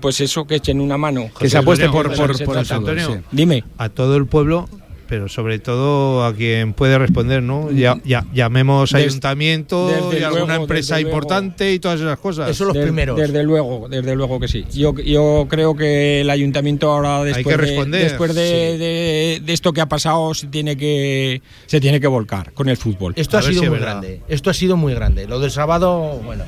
[0.00, 1.30] pues eso, que echen una mano.
[1.38, 3.14] Que se apueste Antonio, por, por, por el fútbol, Antonio.
[3.14, 3.20] sí.
[3.32, 3.64] Dime.
[3.78, 4.68] a todo el pueblo,
[5.08, 7.70] pero sobre todo a quien puede responder, ¿no?
[7.70, 11.16] Ya, ya- llamemos ayuntamiento desde y alguna empresa desde luego.
[11.18, 12.50] importante y todas esas cosas.
[12.50, 13.16] Eso los Des- primeros.
[13.18, 14.64] Desde luego, desde luego que sí.
[14.72, 18.78] Yo, yo creo que el ayuntamiento ahora después, que de- después de, sí.
[18.78, 22.76] de- de esto que ha pasado se tiene que se tiene que volcar con el
[22.76, 23.12] fútbol.
[23.16, 24.20] Esto A ha sido si muy grande.
[24.28, 25.26] Esto ha sido muy grande.
[25.26, 26.44] Lo del sábado, bueno,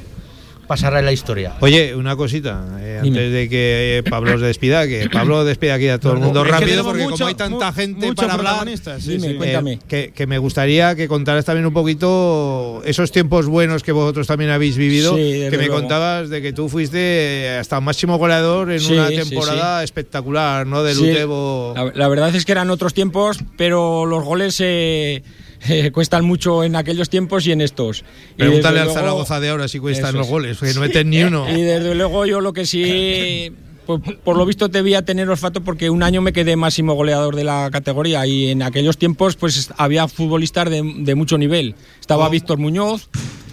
[0.66, 1.55] pasará en la historia.
[1.61, 5.88] Oye, una cosita, eh, antes de que eh, Pablo se despida, que Pablo despida aquí
[5.88, 8.68] a todo el mundo rápido, porque mucho- como hay tanta gente para hablar,
[9.00, 9.35] sí, Dime, sí.
[9.35, 9.72] cuéntame.
[9.74, 14.26] eh, que, que me gustaría que contaras también un poquito esos tiempos buenos que vosotros
[14.26, 15.74] también habéis vivido, Sí, que me luego.
[15.76, 20.83] contabas de que tú fuiste eh, hasta máximo goleador en una temporada espectacular, ¿no?
[20.83, 21.74] Del Utebo.
[21.76, 25.22] La, la verdad es que eran otros tiempos, pero los goles eh,
[25.68, 28.05] eh, cuestan mucho en aquellos tiempos y en estos.
[28.37, 30.31] Pregúntale al luego- Zaragoza de ahora si cuestan los es.
[30.31, 31.46] goles, que no meten ni uno.
[31.50, 33.52] Y desde luego yo lo que sí,
[33.87, 37.44] por, por lo visto debía tener olfato porque un año me quedé máximo goleador de
[37.44, 41.74] la categoría y en aquellos tiempos pues había futbolistas de, de mucho nivel.
[42.00, 42.31] Estaba Oh.
[42.31, 43.09] Víctor Muñoz,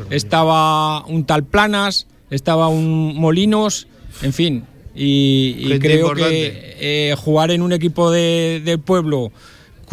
[0.10, 3.88] estaba un tal Planas, estaba un Molinos,
[4.22, 4.64] en fin.
[4.96, 6.30] Y, creo importante.
[6.30, 6.78] que
[7.12, 9.32] eh, jugar en un equipo de, pueblo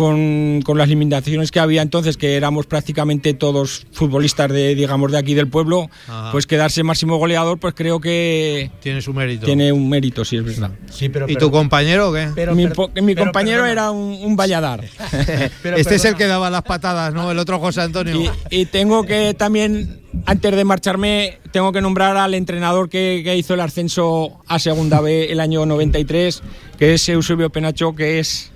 [0.00, 5.18] con, con las limitaciones que había entonces, que éramos prácticamente todos futbolistas de, digamos, de
[5.18, 6.32] aquí del pueblo, Ajá.
[6.32, 9.44] pues quedarse máximo goleador, pues creo que Tiene su mérito.
[9.44, 10.70] tiene un mérito, sí, es verdad.
[10.90, 12.28] Sí, pero, ¿Y pero- tu compañero o qué?
[12.34, 13.72] pero- mi pero- po- mi pero compañero perdona.
[13.72, 14.84] era un, un Valladar.
[15.62, 17.30] pero este es el que daba las patadas, ¿no?
[17.30, 18.32] El otro José Antonio.
[18.50, 23.36] y, y tengo que también, antes de marcharme, tengo que nombrar al entrenador que, que
[23.36, 26.42] hizo el ascenso a Segunda B el año 93,
[26.78, 28.50] que es Eusebio Penacho, que es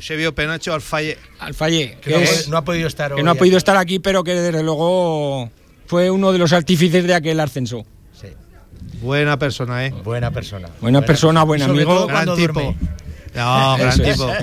[0.00, 1.18] Eusebio Penacho Alfalle.
[1.38, 3.38] Alfayé, Que que, no, es- no ha podido estar que hoy no ha aquí.
[3.40, 5.50] podido estar aquí, pero que desde luego
[5.86, 7.84] fue uno de los artífices de aquel ascenso.
[8.18, 8.28] Sí,
[9.02, 9.94] Buena persona, ¿eh?
[10.02, 10.68] buena persona.
[10.80, 12.06] Buena persona, buen Y sobre amigo.
[12.06, 12.60] Gran tipo.
[12.62, 12.76] duerme.
[13.34, 14.12] No, gran es.
[14.12, 14.28] tipo.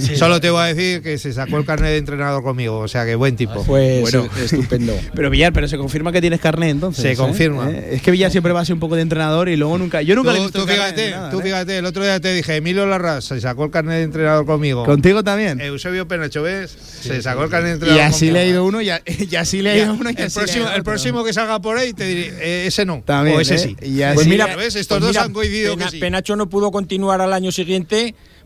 [0.00, 0.16] Sí.
[0.16, 3.04] Solo te voy a decir que se sacó el carnet de entrenador conmigo, o sea
[3.04, 3.62] que buen tipo.
[3.64, 4.26] Pues Bueno.
[4.42, 4.98] estupendo.
[5.14, 7.02] Pero Villar, pero se confirma que tienes carnet entonces.
[7.02, 7.16] Se ¿eh?
[7.16, 7.70] confirma.
[7.70, 7.90] ¿Eh?
[7.96, 10.00] Es que Villar siempre va a ser un poco de entrenador y luego nunca.
[10.00, 11.42] Yo nunca le he Tú, visto tú fíjate, nada, tú ¿eh?
[11.42, 14.84] fíjate, el otro día te dije, Emilio Larraz se sacó el carnet de entrenador conmigo.
[14.86, 15.60] ¿Contigo también?
[15.60, 16.70] Eusebio Penacho, ¿ves?
[17.02, 18.32] se sacó el carnet de y entrenador así conmigo.
[18.34, 20.38] le ha ido uno y, a- y así le ha ido uno y el así
[20.38, 20.84] le ha próximo, ido el otro.
[20.84, 23.58] próximo que salga por ahí te diré, eh, ese no, También, o ese ¿eh?
[23.58, 23.76] sí.
[23.82, 24.74] Y así- pues mira, ¿ves?
[24.76, 25.98] Estos Pues dos mira, han coincidido Pena- que sí.
[25.98, 27.95] Penacho no pudo continuar al año siguiente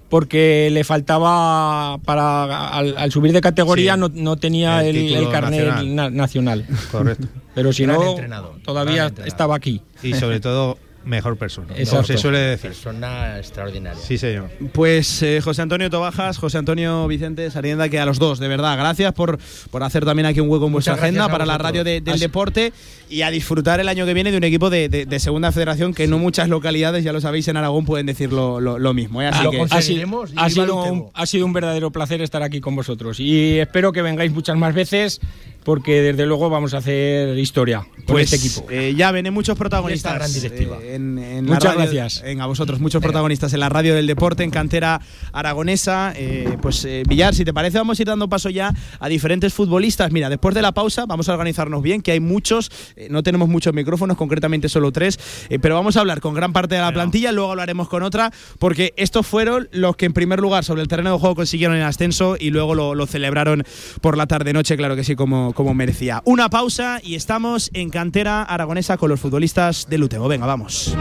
[0.09, 4.01] porque le faltaba para al, al subir de categoría Sí.
[4.01, 5.95] no, no tenía El el, carnet nacional.
[5.95, 6.67] na- nacional.
[6.91, 7.29] Correcto.
[7.55, 9.29] Pero si Gran no, entrenador, todavía entrenador.
[9.29, 9.83] estaba aquí.
[10.03, 11.69] Y sobre todo, mejor persona.
[11.69, 12.07] Como Exacto.
[12.09, 12.71] se suele decir.
[12.71, 13.99] Persona extraordinaria.
[14.01, 14.51] Sí, señor.
[14.73, 18.77] Pues eh, José Antonio Tobajas, José Antonio Vicente Sarienda, que a los dos, de verdad,
[18.77, 19.39] gracias por,
[19.71, 22.15] por hacer también aquí un hueco en vuestra Muchas agenda para la radio de- del
[22.15, 22.73] Así- deporte
[23.09, 25.95] y a disfrutar el año que viene de un equipo de, de- de segunda federación
[25.95, 29.23] que no muchas localidades, ya lo sabéis, en Aragón pueden decir lo, lo- lo mismo.
[29.23, 29.27] ¿eh?
[29.29, 32.21] Así lo que- Ha, si- Conseguiremos y ha sido un, ha sido un verdadero placer
[32.23, 35.21] estar aquí con vosotros y espero que vengáis muchas más veces
[35.65, 38.67] porque desde luego vamos a hacer historia con Pues este equipo.
[38.71, 40.15] eh, ya ven muchos protagonistas.
[40.15, 40.79] Gran directiva.
[40.83, 42.23] eh, en, en la Muchas radio- gracias.
[42.25, 45.01] en- a vosotros, muchos protagonistas en la radio del deporte, en cantera
[45.33, 46.13] aragonesa.
[46.17, 49.53] Eh, pues eh, Villar, si te parece, vamos a ir dando paso ya a diferentes
[49.55, 50.13] futbolistas.
[50.13, 53.49] Mira, después de la pausa vamos a organizarnos bien, que hay muchos, eh, no tenemos
[53.49, 55.19] muchos micrófonos, concretamente solo tres,
[55.49, 58.33] eh, pero vamos a hablar con gran parte de la plantilla, luego hablaremos con otra,
[58.59, 61.83] porque estos fueron los que en primer lugar sobre el terreno de juego consiguieron el
[61.83, 63.65] ascenso y luego lo, lo celebraron
[64.01, 66.23] por la tarde-noche, claro que sí, como, como merecía.
[66.25, 70.29] Una pausa y estamos en cantera aragonesa con los futbolistas de Lutebo.
[70.29, 70.97] Venga, vamos.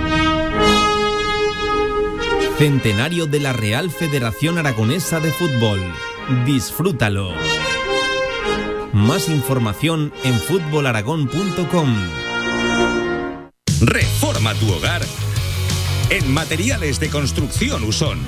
[2.57, 5.79] Centenario de la Real Federación Aragonesa de Fútbol.
[6.45, 7.33] Disfrútalo.
[8.91, 11.95] Más información en fútbolaragón.com.
[13.81, 15.01] Reforma tu hogar
[16.09, 18.19] en Materiales de Construcción Usón.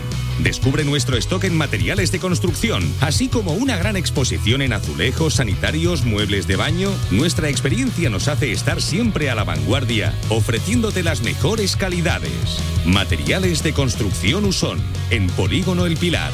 [0.44, 6.04] Descubre nuestro stock en materiales de construcción, así como una gran exposición en azulejos, sanitarios,
[6.04, 6.90] muebles de baño.
[7.12, 12.32] Nuestra experiencia nos hace estar siempre a la vanguardia, ofreciéndote las mejores calidades.
[12.86, 14.80] Materiales de Construcción Usón,
[15.12, 16.34] en Polígono El Pilar.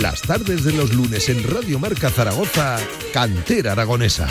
[0.00, 2.78] Las tardes de los lunes en Radio Marca Zaragoza,
[3.12, 4.26] Cantera Aragonesa.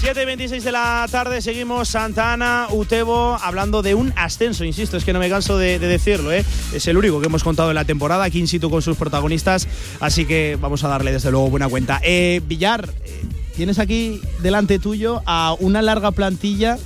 [0.00, 4.96] 7 y 26 de la tarde, seguimos Santa Ana, Utebo, hablando de un ascenso, insisto,
[4.96, 6.44] es que no me canso de, de decirlo, ¿eh?
[6.72, 9.66] es el único que hemos contado en la temporada, aquí in situ con sus protagonistas,
[9.98, 12.00] así que vamos a darle desde luego buena cuenta.
[12.04, 13.22] Eh, Villar, eh,
[13.56, 16.78] tienes aquí delante tuyo a una larga plantilla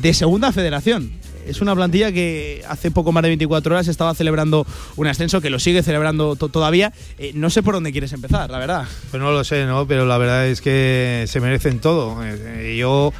[0.00, 1.12] de segunda federación.
[1.46, 5.50] Es una plantilla que hace poco más de 24 horas estaba celebrando un ascenso, que
[5.50, 6.92] lo sigue celebrando to- todavía.
[7.18, 8.84] Eh, no sé por dónde quieres empezar, la verdad.
[9.10, 9.84] Pues no lo sé, ¿no?
[9.88, 12.16] Pero la verdad es que se merecen todo.
[12.24, 13.12] Eh, Yo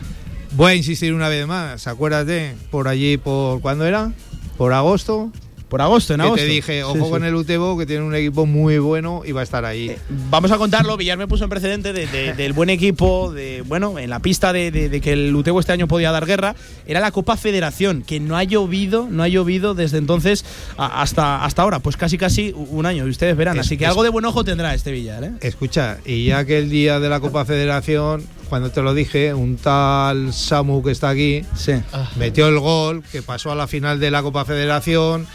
[0.52, 1.88] voy a insistir una vez más.
[1.88, 4.12] Acuérdate, por allí, por ¿cuándo era?
[4.57, 5.33] Por agosto.
[5.72, 6.44] Por agosto, en que agosto.
[6.44, 7.11] te dije, ojo sí.
[7.11, 9.96] con el Utebo, que tiene un equipo muy bueno y va a estar ahí.
[10.28, 10.98] Vamos a contarlo.
[10.98, 14.52] Villar me puso en precedente de- de- del buen equipo, de bueno, en la pista
[14.52, 16.54] de, que el Utebo este año podía dar guerra.
[16.87, 20.44] Era la Copa Federación, que no ha llovido, no ha llovido desde entonces
[20.76, 21.78] a- hasta, hasta ahora.
[21.80, 23.56] Pues casi casi un año, y ustedes verán.
[23.58, 25.32] Es- Así que es- algo de buen ojo tendrá este Villar, ¿eh?
[25.40, 29.56] Escucha, y ya que el día de la Copa Federación, cuando te lo dije, un
[29.56, 31.46] tal Samu que está aquí,
[32.16, 35.26] metió el gol, que pasó a la final de la Copa Federación,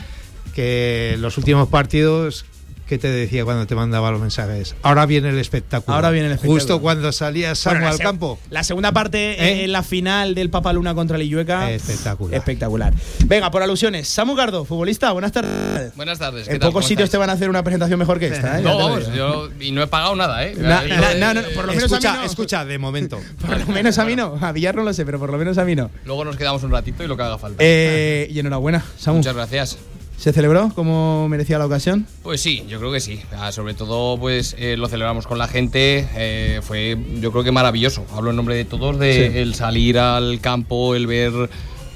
[0.57, 2.43] que los últimos partidos,
[2.87, 4.75] ¿qué te decía cuando te mandaba los mensajes?
[4.81, 5.93] Ahora viene el espectáculo.
[5.95, 6.59] Ahora viene el espectáculo.
[6.59, 8.39] Justo cuando salía Samu Bueno, la al campo.
[8.49, 9.65] La segunda parte ¿Eh?
[9.65, 11.69] en la final del Papaluna contra el Illueca.
[11.71, 12.35] Espectacular.
[12.39, 12.93] Espectacular.
[13.27, 14.07] Venga, por alusiones.
[14.07, 15.95] Samu Gardo, futbolista, buenas tardes.
[15.95, 16.47] Buenas tardes.
[16.47, 16.69] ¿qué En tal?
[16.69, 17.11] pocos ¿Cómo sitios estáis?
[17.11, 18.63] te van a hacer una presentación mejor que esta, ¿eh?
[18.63, 20.55] No, vamos, yo y no he pagado nada, ¿eh?
[20.57, 22.25] Na- na- no, no, por lo menos escucha, a mí no.
[22.25, 23.19] escucha, de momento.
[23.45, 24.39] Por lo menos a mí no.
[24.41, 25.91] A Villar no lo sé, pero por lo menos a mí no.
[26.05, 27.57] Luego nos quedamos un ratito y lo que haga falta.
[27.59, 29.17] Eh, y enhorabuena, Samu.
[29.17, 29.77] Muchas gracias.
[30.17, 32.07] ¿Se celebró como merecía la ocasión?
[32.23, 33.19] Pues sí, yo creo que sí.
[33.37, 36.07] Ah, sobre todo, pues eh, lo celebramos con la gente.
[36.15, 38.03] eh, fue, yo creo que maravilloso.
[38.13, 39.37] Hablo en nombre de todos de Sí.
[39.37, 41.49] el salir al campo, el ver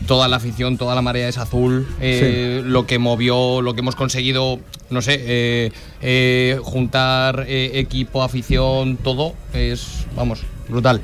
[0.07, 3.95] toda la afición, toda la marea es azul, eh, lo que movió, lo que hemos
[3.95, 11.01] conseguido, no sé, eh, eh, juntar equipo, afición, todo es, vamos, brutal.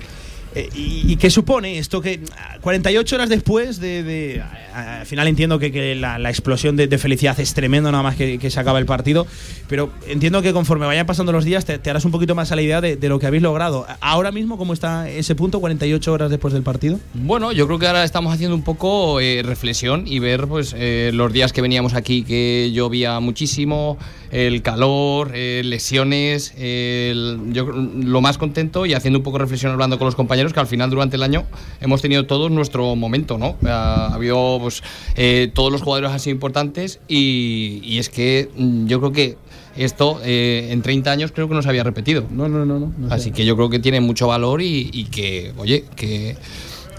[0.57, 4.41] Eh, y, y qué supone esto que ah, 48 horas después de...
[4.73, 8.49] al final entiendo que, que la, explosión de, felicidad es tremendo nada más que, que
[8.49, 9.27] se acaba el partido,
[9.67, 12.55] pero entiendo que conforme vayan pasando los días te, te harás un poquito más a
[12.55, 13.85] la idea de, de lo que habéis logrado.
[14.01, 16.99] Ahora mismo, ¿cómo está ese punto 48 horas después del partido?
[17.13, 21.11] Bueno, yo creo que ahora estamos haciendo un poco eh, reflexión y ver pues eh,
[21.13, 23.97] los días que veníamos aquí que llovía muchísimo,
[24.31, 29.97] el calor, eh, lesiones, el- yo lo más contento y haciendo un poco reflexión hablando
[29.97, 31.45] con los compañeros que al final durante el año
[31.81, 33.55] hemos tenido todos nuestro momento, ¿no?
[33.65, 34.83] Ha, habido, pues,
[35.15, 39.37] eh, todos los jugadores han sido importantes y, y es que mm, yo creo que
[39.77, 42.25] esto eh, en 30 años creo que no se había repetido.
[42.31, 42.79] No, no, no.
[42.79, 46.35] no, no Así que yo creo que tiene mucho valor y, y que, oye, que,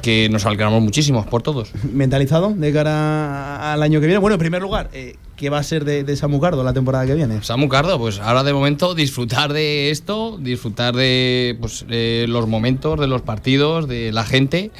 [0.01, 1.71] que nos alegramos muchísimo por todos.
[1.93, 4.19] ¿Mentalizado de cara al año que viene?
[4.19, 7.07] Bueno, en primer lugar, eh, ¿qué va a ser de, de Samu Cardo la temporada
[7.07, 7.43] que viene?
[7.43, 12.99] Samu Cardo, pues ahora de momento disfrutar de esto, disfrutar de pues, eh, los momentos,
[12.99, 14.71] de los partidos, de la gente.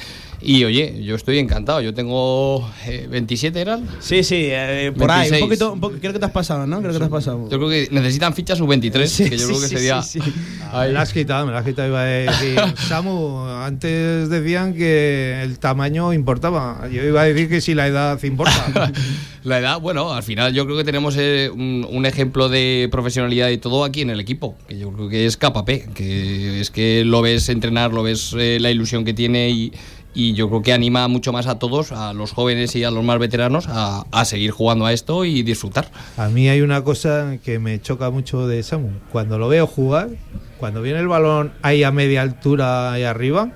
[0.41, 1.81] Y oye, yo estoy encantado.
[1.81, 3.85] Yo tengo eh, 27, ¿eran?
[3.99, 5.27] Sí, sí, eh, por ahí.
[5.27, 5.43] Un 26.
[5.43, 6.79] poquito, un poco- creo que te has pasado, ¿no?
[6.79, 7.49] Creo que te has pasado.
[7.49, 10.01] Yo creo que necesitan fichas sub-23, Sí, que yo sí, creo que sí, sería...
[10.01, 10.33] sí, sí.
[10.73, 11.87] Me la has quitado, me la has quitado.
[11.87, 12.55] Iba a decir,
[12.87, 16.87] Samu, antes decían que el tamaño importaba.
[16.91, 18.91] Yo iba a decir que si la edad importa.
[19.45, 23.47] La edad, bueno, al final yo creo que tenemos eh, un, un ejemplo de profesionalidad
[23.49, 27.03] y todo aquí en el equipo, que yo creo que es Capapé, que es que
[27.05, 29.71] lo ves entrenar, lo ves eh, la ilusión que tiene y,
[30.13, 33.03] y yo creo que anima mucho más a todos, a los jóvenes y a los
[33.03, 35.91] más veteranos, a, a seguir jugando a esto y disfrutar.
[36.17, 38.89] A mí hay una cosa que me choca mucho de Samu.
[39.11, 40.09] Cuando lo veo jugar,
[40.57, 43.51] cuando viene el balón ahí a media altura ahí arriba,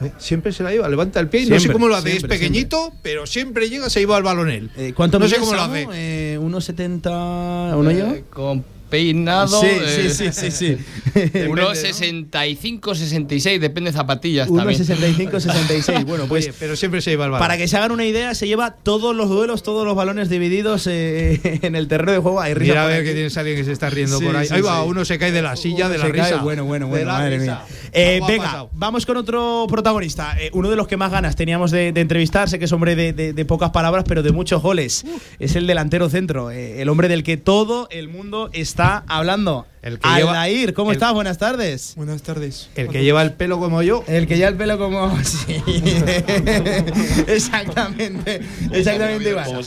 [0.00, 2.10] eh, siempre se la lleva, levanta el pie y no sé Siempre, cómo lo hace.
[2.10, 4.70] siempre, es pequeñito, pero siempre llega, se lleva el balón él.
[4.76, 5.86] Eh, ¿Cuánto no sé cómo lo hace.
[5.92, 8.06] Eh, ¿1,70 uno yo?
[8.10, 9.60] Eh, con peinado.
[9.60, 10.50] Sí, eh, sí, sí, sí,
[11.32, 11.38] sí.
[11.48, 14.80] Unos 65, 66, depende de zapatillas también.
[14.80, 16.04] 1,65, 66.
[16.04, 17.44] Bueno, pues Oye, pero siempre se lleva el balón.
[17.44, 20.86] para que se hagan una idea, se lleva todos los duelos, todos los balones divididos
[20.86, 22.40] eh, en el terreno de juego.
[22.40, 24.46] Hay risa Mira a ver que tienes alguien que se está riendo Sí, por ahí.
[24.46, 26.42] sí, ahí va, uno se cae de la silla, de la Se cae, risa.
[26.42, 27.62] Bueno, bueno, bueno, madre mía.
[27.92, 28.70] Eh, venga, pasado.
[28.72, 30.36] vamos con otro protagonista.
[30.40, 32.48] Eh, uno de los que más ganas teníamos de, de entrevistar.
[32.48, 35.04] Sé que es hombre de, de- de pocas palabras, pero de muchos goles.
[35.38, 39.66] Es el delantero centro, el hombre del que todo el mundo está hablando.
[39.82, 41.12] El que lleva- Aldair, ¿cómo el- estás?
[41.14, 41.92] Buenas tardes.
[41.96, 42.68] Buenas tardes.
[42.74, 44.04] El que lleva el pelo como yo.
[44.08, 45.16] El que ya el pelo como.
[45.24, 45.62] Sí.
[47.28, 48.40] exactamente.
[48.72, 49.64] Exactamente igual.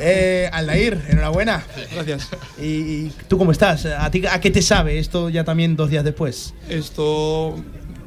[0.00, 1.64] Eh, Aldair, enhorabuena.
[1.94, 2.28] Gracias.
[2.60, 3.86] ¿Y, y tú cómo estás?
[3.86, 6.54] ¿A, ti, ¿A qué te sabe esto ya también dos días después?
[6.68, 7.56] Esto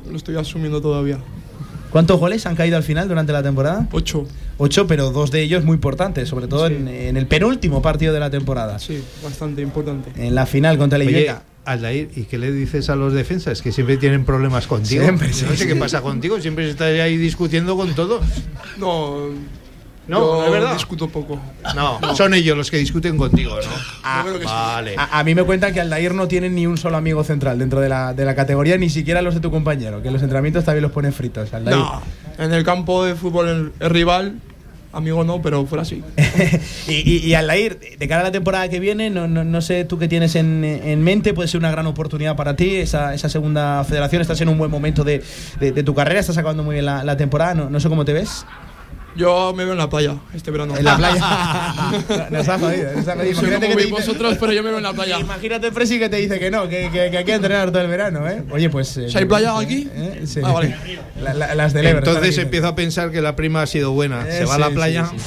[0.09, 1.19] lo estoy asumiendo todavía.
[1.91, 3.87] ¿Cuántos goles han caído al final durante la temporada?
[3.91, 4.27] Ocho.
[4.57, 8.19] Ocho, pero dos de ellos muy importantes, sobre todo en, en el penúltimo partido de
[8.19, 8.79] la temporada.
[8.79, 10.11] Sí, bastante importante.
[10.15, 11.33] En la final contra el Oye.
[11.65, 13.61] Aldair, ¿y qué le dices a los defensas?
[13.61, 15.03] Que siempre tienen problemas contigo.
[15.03, 15.67] Siempre, no sí, sé sí.
[15.67, 18.23] qué pasa contigo, siempre estás ahí discutiendo con todos.
[18.77, 19.27] No,
[20.07, 20.73] No, yo es verdad.
[20.73, 21.39] discuto poco.
[21.75, 23.69] No, son ellos los que discuten contigo, ¿no?
[24.03, 24.95] Ah, vale.
[24.97, 27.81] A, a mí me cuentan que Aldair no tiene ni un solo amigo central dentro
[27.81, 30.63] de la, de la categoría, ni siquiera los de tu compañero, que en los entrenamientos
[30.63, 31.53] también los ponen fritos.
[31.53, 31.75] Aldair.
[31.77, 32.01] No,
[32.37, 34.39] en el campo de fútbol el, el rival,
[34.93, 36.01] amigo no, pero fuera así.
[36.87, 39.83] Y, y, y Aldair, de cara a la temporada que viene, no, no, no sé
[39.83, 43.27] tú qué tienes en, en mente, puede ser una gran oportunidad para ti, esa, esa
[43.27, 45.21] segunda federación, estás en un buen momento de,
[45.59, 48.05] de- de tu carrera, estás acabando muy bien la, la temporada, no, no sé cómo
[48.05, 48.45] te ves.
[49.17, 50.77] Yo me veo en la playa este verano.
[50.77, 51.15] En la playa.
[52.29, 53.33] nos ha jodido, nos ha jodido.
[53.33, 55.19] No sé Imagínate que te veis dice- vosotros, pero yo me veo en la playa.
[55.19, 57.87] Imagínate Presi que te dice que no, que, que, que hay que entrenar todo el
[57.87, 58.43] verano, ¿eh?
[58.51, 58.95] Oye, pues.
[58.97, 59.89] eh, ¿Si hay playa aquí?
[59.93, 60.21] ¿eh?
[60.25, 60.39] Sí.
[60.43, 60.75] Ah, vale.
[61.21, 61.99] La- la- las del Ebro.
[62.07, 64.27] Entonces empiezo a pensar que la prima ha sido buena.
[64.27, 65.07] Eh, Se va a la playa.
[65.11, 65.25] sí, sí.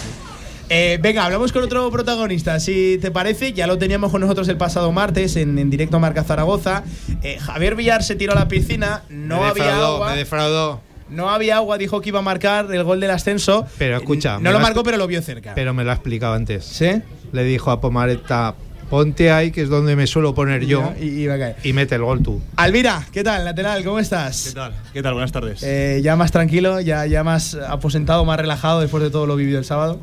[0.73, 2.61] Eh, venga, hablamos con otro protagonista.
[2.61, 5.99] Si te parece, ya lo teníamos con nosotros el pasado martes en, en directo a
[5.99, 6.85] Marca Zaragoza.
[7.25, 10.11] Eh, Javier Villar se tiró a la piscina, no me había agua.
[10.13, 10.81] me defraudó.
[11.11, 13.67] No había agua, dijo que iba a marcar el gol del ascenso.
[13.79, 14.39] Pero escucha.
[14.41, 15.53] No lo marcó, pero lo vio cerca.
[15.55, 16.65] Pero me lo ha explicado antes.
[16.65, 17.03] ¿Sí?
[17.33, 18.55] Le dijo a Pomareta,
[18.89, 21.57] ponte ahí, que es donde me suelo poner yo, Y, y va a caer.
[21.63, 22.41] y mete el gol tú.
[22.57, 23.85] Alvira, ¿qué tal, lateral?
[23.85, 24.47] ¿Cómo estás?
[24.49, 24.73] ¿Qué tal?
[24.93, 25.13] ¿Qué tal?
[25.15, 25.63] Buenas tardes.
[25.63, 29.59] Eh, ya más tranquilo, ya, ya más aposentado, más relajado después de todo lo vivido
[29.59, 30.01] el sábado.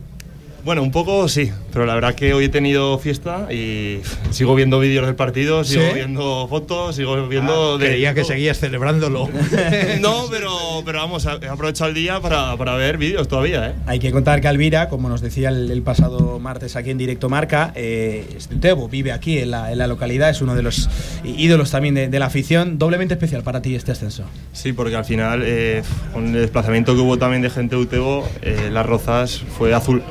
[0.67, 4.01] Bueno, un poco sí, pero la verdad que hoy he tenido fiesta y
[4.31, 5.93] sigo viendo vídeos del partido, sigo ¿Sí?
[5.93, 7.75] viendo fotos, sigo viendo.
[7.75, 9.29] Ah, de creía que seguías celebrándolo.
[10.01, 10.51] no, pero,
[10.83, 13.75] pero vamos, he aprovechado el día para, para ver vídeos todavía, ¿eh?
[13.85, 17.29] Hay que contar que Alvira, como nos decía el, el pasado martes aquí en Directo
[17.29, 20.63] Marca, eh, es de Utebo, vive aquí en la, en la localidad, es uno de
[20.63, 20.89] los
[21.23, 22.77] ídolos también de, de la afición.
[22.77, 24.25] Doblemente especial para ti este ascenso.
[24.51, 28.27] Sí, porque al final, eh, con el desplazamiento que hubo también de gente de Utebo,
[28.41, 30.03] eh, Las Rozas fue azul.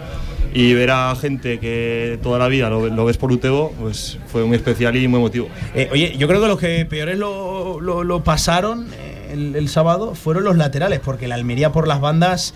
[0.54, 4.44] Y ver a gente que toda la vida lo, lo ves por Utebo, pues fue
[4.44, 5.48] muy especial y muy emotivo.
[5.74, 9.68] Eh, oye, yo creo que los que peores lo, lo- lo pasaron eh, el, el
[9.68, 12.54] sábado fueron los laterales, porque la Almería por las bandas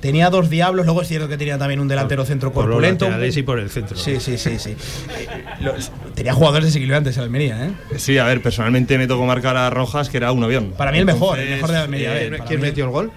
[0.00, 3.04] tenía dos diablos, luego es cierto que tenía también un delantero centro Por los corpulento.
[3.06, 3.96] laterales y por el centro.
[3.98, 4.70] Sí, sí, sí, sí.
[4.70, 5.26] Eh,
[5.60, 7.70] los- tenía jugadores desequilibrantes en Almería, ¿eh?
[7.98, 10.72] Sí, a ver, personalmente me tocó marcar a Rojas, que era un avión.
[10.76, 12.10] Para mí el mejor, el mejor de Almería.
[12.12, 12.66] a ver, eh, ¿Quién mí.
[12.68, 13.10] metió el gol?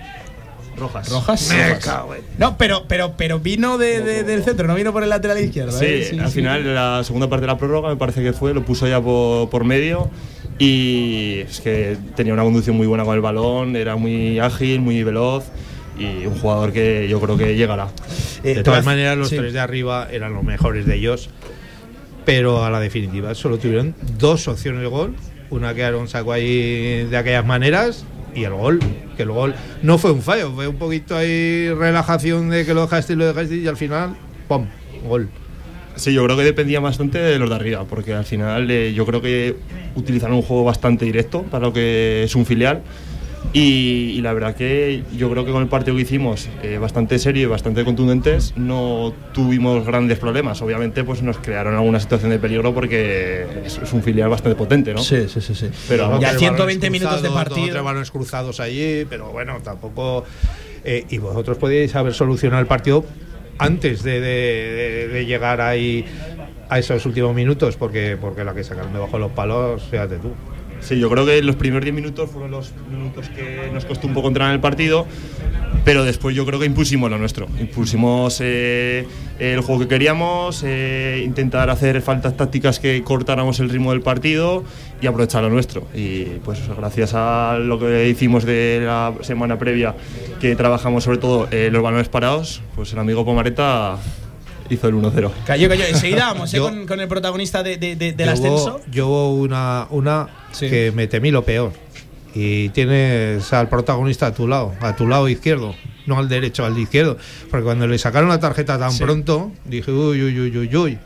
[0.78, 1.10] Rojas.
[1.10, 1.50] ¿Rojas?
[1.50, 5.04] Me cago en- No, pero, pero, pero vino de- de- del centro, no vino por
[5.04, 5.78] el lateral izquierdo.
[5.78, 6.18] Sí, ¿eh?
[6.22, 9.00] al final, la segunda parte de la prórroga, me parece que fue, lo puso ya
[9.02, 10.10] por, por medio
[10.60, 15.04] Y es que tenía una conducción muy buena con el balón, era muy ágil, muy
[15.04, 15.46] veloz
[15.98, 17.88] y un jugador que yo creo que llegará.
[18.44, 21.30] De todas maneras, los tres de arriba eran los mejores de ellos,
[22.26, 25.16] pero a la definitiva solo tuvieron dos opciones de gol.
[25.50, 28.06] Una que Aaron sacó ahí de aquellas maneras
[28.36, 28.80] y el gol,
[29.16, 32.82] que el gol no fue un fallo, fue un poquito ahí relajación de que lo
[32.82, 34.16] dejaste y lo dejaste y al final,
[34.48, 34.68] ¡pum!
[35.08, 35.30] Gol.
[35.96, 39.06] Sí, yo creo que dependía bastante de los de arriba, porque al final eh, yo
[39.06, 39.56] creo que
[39.96, 42.82] utilizaron un juego bastante directo para lo que es un filial.
[43.52, 47.20] Y, y la verdad que yo creo que con el partido que hicimos, eh, bastante
[47.20, 50.60] serio y bastante contundentes, no tuvimos grandes problemas.
[50.64, 54.94] Obviamente, pues nos crearon alguna situación de peligro porque es, es un filial bastante potente,
[54.94, 55.00] ¿no?
[55.04, 55.54] Sí, sí, sí.
[55.54, 55.70] sí.
[55.88, 57.70] Pero Ya Tres 120 balones minutos de partido.
[57.74, 60.24] Tres balones cruzados allí, pero bueno, tampoco.
[60.84, 63.06] eh, y vosotros podíais haber solucionado el partido
[63.60, 66.06] antes de, de- de- de llegar ahí
[66.70, 70.32] a esos últimos minutos, porque, porque la que sacaron debajo de los palos, fíjate tú.
[70.84, 74.14] Sí, yo creo que los primeros 10 minutos fueron los minutos que nos costó un
[74.14, 75.06] poco entrar en el partido,
[75.86, 77.48] pero después yo creo que impusimos lo nuestro.
[77.60, 79.08] Impusimos eh,
[79.40, 84.64] el juego que queríamos, eh, intentar hacer faltas tácticas que cortáramos el ritmo del partido
[85.02, 85.88] y aprovechar lo nuestro.
[85.96, 89.96] Y pues gracias a lo que hicimos de la semana previa,
[90.42, 93.98] que trabajamos sobre todo eh, los balones parados, pues el amigo Pomareta
[94.70, 95.32] hizo el 1-0.
[95.46, 95.86] Cayó, cayó.
[95.86, 98.82] Enseguida vamos eh, Yo- con, con el protagonista de- de- de- del Yo hubo- ascenso.
[98.92, 100.28] Yo hubo una, una
[100.60, 101.72] que me temí lo peor.
[102.36, 105.76] Y tienes al protagonista a tu lado, a tu lado izquierdo,
[106.08, 107.18] no al derecho, al izquierdo.
[107.52, 109.04] Porque cuando le sacaron la tarjeta tan Sí.
[109.04, 110.98] pronto, dije, uy, uy, uy, uy, uy.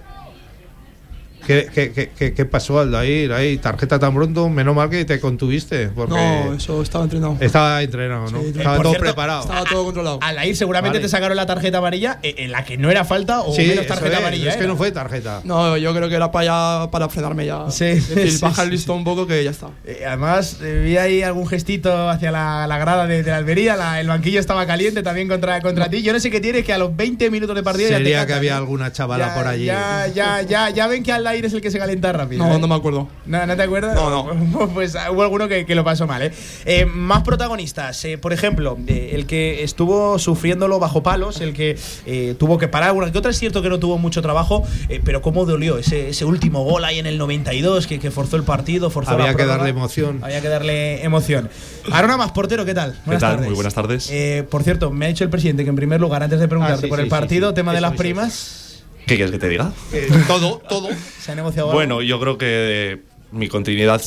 [1.47, 3.31] ¿Qué, qué, qué, qué- pasó, Aldair?
[3.31, 5.87] Ahí, tarjeta tan pronto, menos mal que te contuviste.
[5.87, 7.37] Porque No, eso estaba entrenado.
[7.39, 8.41] estaba entrenado, ¿no?
[8.41, 9.41] Sí, estaba todo cierto, preparado.
[9.41, 10.19] Estaba todo controlado.
[10.21, 11.05] Al ir seguramente Vale.
[11.05, 13.85] te sacaron la tarjeta amarilla eh, en la que no era falta o Sí, menos
[13.85, 14.49] eso tarjeta es, amarilla.
[14.49, 14.67] es que era.
[14.69, 15.41] no fue tarjeta.
[15.45, 16.45] No, yo creo que era para,
[16.83, 17.71] ya, para frenarme ya.
[17.71, 19.69] Sí, Es decir, sí, bajar sí, el listón un poco que ya está.
[19.85, 23.75] Eh, además, eh, vi ahí algún gestito hacia la, la grada de, de la Almería.
[23.77, 26.01] la- el banquillo estaba caliente también contra, contra ti.
[26.03, 28.17] Yo no sé qué tienes que a los 20 minutos de partido ya te Sería
[28.19, 28.55] que cantan, había ¿eh?
[28.57, 29.65] alguna chavala Ya, por allí.
[29.65, 32.45] Ya, ya, ya, ya ven que Aldair es el que se calienta rápido.
[32.45, 32.59] No, ¿eh?
[32.59, 33.07] no me acuerdo.
[33.25, 33.95] No, ¿no te acuerdas?
[33.95, 34.67] No, no.
[34.73, 36.31] Pues ah, hubo alguno que, que lo pasó mal, ¿eh?
[36.65, 38.03] Eh, más protagonistas.
[38.05, 42.67] eh, por ejemplo, eh, el que estuvo sufriéndolo bajo palos, el que eh, tuvo que
[42.67, 43.31] parar alguna que otra.
[43.31, 46.83] Es cierto que no tuvo mucho trabajo, eh, pero cómo dolió ese, ese último gol
[46.85, 50.19] ahí en el 92 que, que forzó el partido, forzó Había la que darle emoción.
[50.23, 51.49] Había que darle emoción.
[51.91, 52.95] Arona más portero, ¿qué tal?
[53.05, 53.31] Buenas tal?
[53.33, 53.47] tardes.
[53.47, 54.09] Muy buenas tardes.
[54.11, 56.79] Eh, por cierto, me ha dicho el presidente que en primer lugar, antes de preguntarte
[56.79, 57.55] Ah, sí, por sí, el partido, sí.
[57.55, 58.66] tema de las primas,
[59.07, 59.71] ¿Qué quieres que te diga?
[59.93, 60.89] Eh, todo, todo.
[61.19, 61.77] ¿se ha negociado algo?
[61.77, 62.45] Bueno, yo creo que
[62.93, 63.01] eh,
[63.31, 64.01] mi continuidad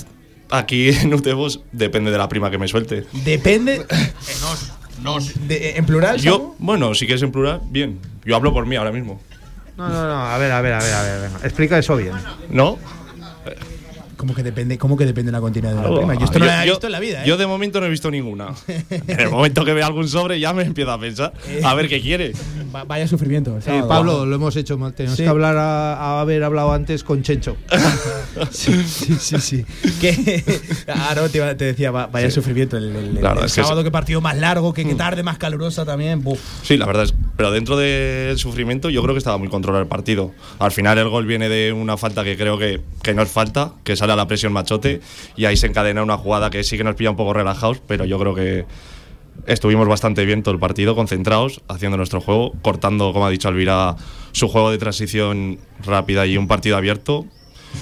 [0.50, 3.06] aquí en Utebos depende de la prima que me suelte.
[3.24, 3.86] Depende.
[5.48, 6.18] De- en plural?
[6.18, 7.98] Yo, bueno, si quieres en plural, bien.
[8.24, 9.20] Yo hablo por mí ahora mismo.
[9.78, 11.30] No, no, no, a ver, a ver, a ver, a ver.
[11.42, 12.12] Explica eso bien.
[12.50, 12.78] ¿No?
[14.20, 16.14] ¿Cómo que depende, cómo que depende la continuidad de la Algo- prima?
[16.14, 17.26] Yo esto no lo yo- visto en la vida, ¿eh?
[17.26, 18.48] Yo de momento no he visto ninguna.
[18.90, 21.32] en el momento que vea algún sobre ya me empiezo a pensar
[21.64, 22.32] a ver qué quiere.
[22.74, 23.58] Va- vaya sufrimiento.
[23.66, 23.82] Eh.
[23.88, 24.92] Pablo, lo hemos hecho mal.
[24.92, 25.22] Tenemos Sí.
[25.22, 27.56] que hablar a, a haber hablado antes con Chencho.
[28.50, 29.38] Sí, sí, sí.
[29.40, 29.64] sí.
[30.00, 30.44] que,
[30.88, 32.76] ah, no, te, te decía, va- vaya sufrimiento.
[32.76, 33.84] El, el- el- el que sábado sí.
[33.84, 36.22] que partido más largo, que, que tarde más calurosa también.
[36.22, 36.38] Buf.
[36.62, 37.14] Sí, la verdad es.
[37.36, 40.32] Pero dentro del sufrimiento, yo creo que estaba muy controlado el partido.
[40.58, 43.72] Al final, el gol viene de una falta que creo que, que no es falta,
[43.84, 45.00] que sale la presión machote,
[45.36, 48.04] y ahí se encadena una jugada que sí que nos pilla un poco relajados, pero
[48.04, 48.66] yo creo que
[49.46, 53.96] estuvimos bastante bien todo el partido, concentrados, haciendo nuestro juego, cortando, como ha dicho Alvira,
[54.32, 57.26] su juego de transición rápida y un partido abierto.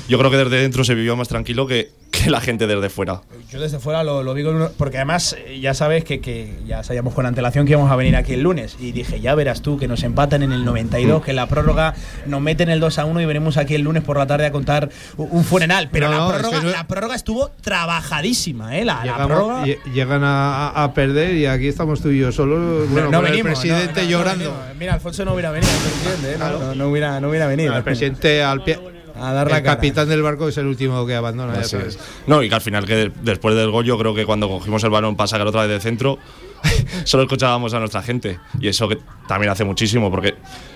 [0.09, 3.21] Yo creo que desde dentro se vivió más tranquilo que, que la gente desde fuera.
[3.51, 7.25] Yo desde fuera lo, uno- porque además eh, ya sabes que, que ya sabíamos con
[7.27, 10.03] antelación que íbamos a venir aquí el lunes y dije, ya verás tú que nos
[10.03, 10.65] empatan en el Mm.
[10.67, 11.95] 92, que en la prórroga
[12.27, 14.53] nos meten el 2 a 1 y venimos aquí el lunes por la tarde a
[14.53, 15.89] contar un, un funeral.
[15.93, 18.85] Pero No, la, es prórroga, que no- la prórroga estuvo trabajadísima, ¿eh?
[18.85, 19.65] La, prórroga.
[19.65, 22.89] lle- llegan a, perder y aquí estamos tú y yo solos.
[22.91, 24.45] Bueno, no con venimos, el presidente no, no, no llorando.
[24.45, 24.77] venimos.
[24.79, 26.37] Mira, Alfonso no hubiera venido, ¿eh?
[26.39, 27.77] No, no hubiera, no hubiera venido.
[27.77, 28.79] el presidente al pie.
[29.21, 29.77] A dar la el cara.
[29.77, 31.55] capitán del barco es el último que abandona.
[31.55, 31.99] Así es.
[32.27, 34.83] No, y que al final, que de- después del gol, yo creo que cuando cogimos
[34.85, 36.19] el balón para sacar otra vez de centro,
[37.05, 38.39] solo escuchábamos a nuestra gente.
[38.61, 40.35] Y eso que también hace muchísimo, porque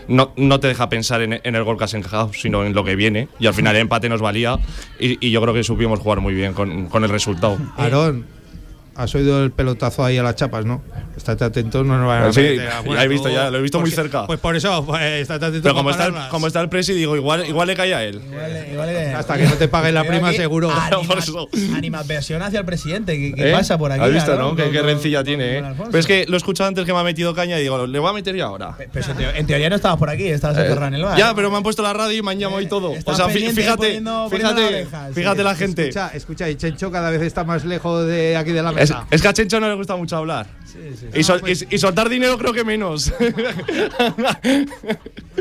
[0.08, 2.84] no, no te deja pensar en, en el gol que has encajado, sino en lo
[2.84, 3.28] que viene.
[3.38, 4.58] Y al final el empate nos valía.
[4.98, 7.58] Y, y yo creo que supimos jugar muy bien con, con el resultado.
[7.76, 8.26] Aarón,
[8.94, 10.82] has oído el pelotazo ahí a las chapas, ¿no?
[11.16, 13.80] Estate atento, no nos van a Sí, ya he visto, tú- ya, lo he visto
[13.80, 14.26] muy cerca.
[14.26, 15.62] Pues por eso, pues, estate atento.
[15.62, 18.20] Pero como está, el, como está el presi, digo, igual, igual le cae a él.
[19.16, 20.70] Hasta que no te paguen la prima, seguro.
[20.70, 23.16] anima- Animadversión hacia el presidente.
[23.16, 23.52] ¿Qué, qué ¿Eh?
[23.52, 24.02] pasa por aquí?
[24.02, 24.56] ¿Has visto, no?
[24.56, 25.60] Qué, qué con- rencilla tiene, ¿eh?
[25.60, 25.90] con Alfonso?
[25.92, 27.98] Pero es que lo he escuchado antes que me ha metido caña y digo, le
[27.98, 28.74] voy a meter ya ahora.
[28.92, 31.18] Pero en, teo- en teoría no estabas por aquí, estabas Eh, en el bar.
[31.18, 32.94] ya, pero me han puesto la radio y me han llamado y todo.
[33.04, 34.02] O sea, fíjate, fíjate,
[35.14, 35.90] fíjate la gente.
[36.14, 38.81] Escucha, y Chencho cada vez está más lejos de aquí de la Es, mesa.
[39.10, 40.46] Es que a Chencho no le gusta mucho hablar.
[41.14, 43.12] Y, sol- y- y soltar dinero creo que menos.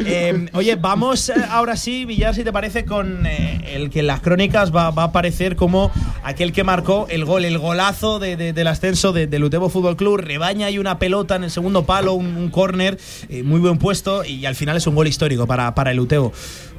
[0.03, 4.07] Eh, oye, vamos eh, ahora sí, Villar, si te parece, con eh, el que en
[4.07, 5.91] las crónicas va, va a aparecer como
[6.23, 9.97] aquel que marcó el gol, el golazo de- de- del ascenso de- del Utebo Fútbol
[9.97, 10.17] Club.
[10.21, 12.97] Rebaña y una pelota en el segundo palo, un, un córner,
[13.29, 16.31] eh, muy buen puesto y al final es un gol histórico para, para el Utebo.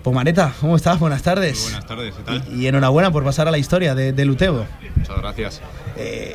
[0.02, 0.98] Pomareta, ¿cómo estás?
[0.98, 1.62] Buenas tardes.
[1.62, 2.42] Buenas tardes, ¿qué tal?
[2.58, 4.66] Y enhorabuena por pasar a la historia de- del Utebo.
[4.96, 5.62] Muchas gracias.
[5.96, 6.34] Eh,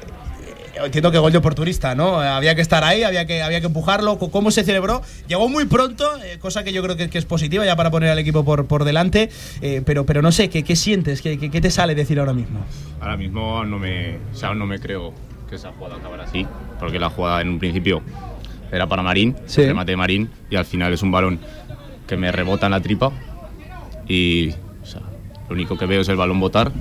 [0.79, 2.19] Entiendo que gol de oportunista, ¿no?
[2.19, 4.19] Había que estar ahí, había que, había que empujarlo.
[4.19, 5.01] ¿Cómo se celebró?
[5.27, 8.11] Llegó muy pronto, eh, cosa que yo creo que, que es positiva ya para poner
[8.11, 9.31] al equipo por, por delante.
[9.61, 11.23] eh, pero, pero no sé, ¿qué, qué sientes?
[11.23, 12.59] ¿Qué, qué, qué te sale decir ahora mismo?
[13.01, 15.15] Ahora mismo no me, o sea, no me creo
[15.49, 16.45] que esa jugada acabara así,
[16.79, 18.03] porque la jugada en un principio
[18.71, 19.61] era para Marín, Sí.
[19.61, 21.39] el remate de Marín, y al final es un balón
[22.05, 23.11] que me rebota en la tripa
[24.07, 24.49] y
[24.81, 25.01] o sea,
[25.49, 26.71] lo único que veo es el balón botar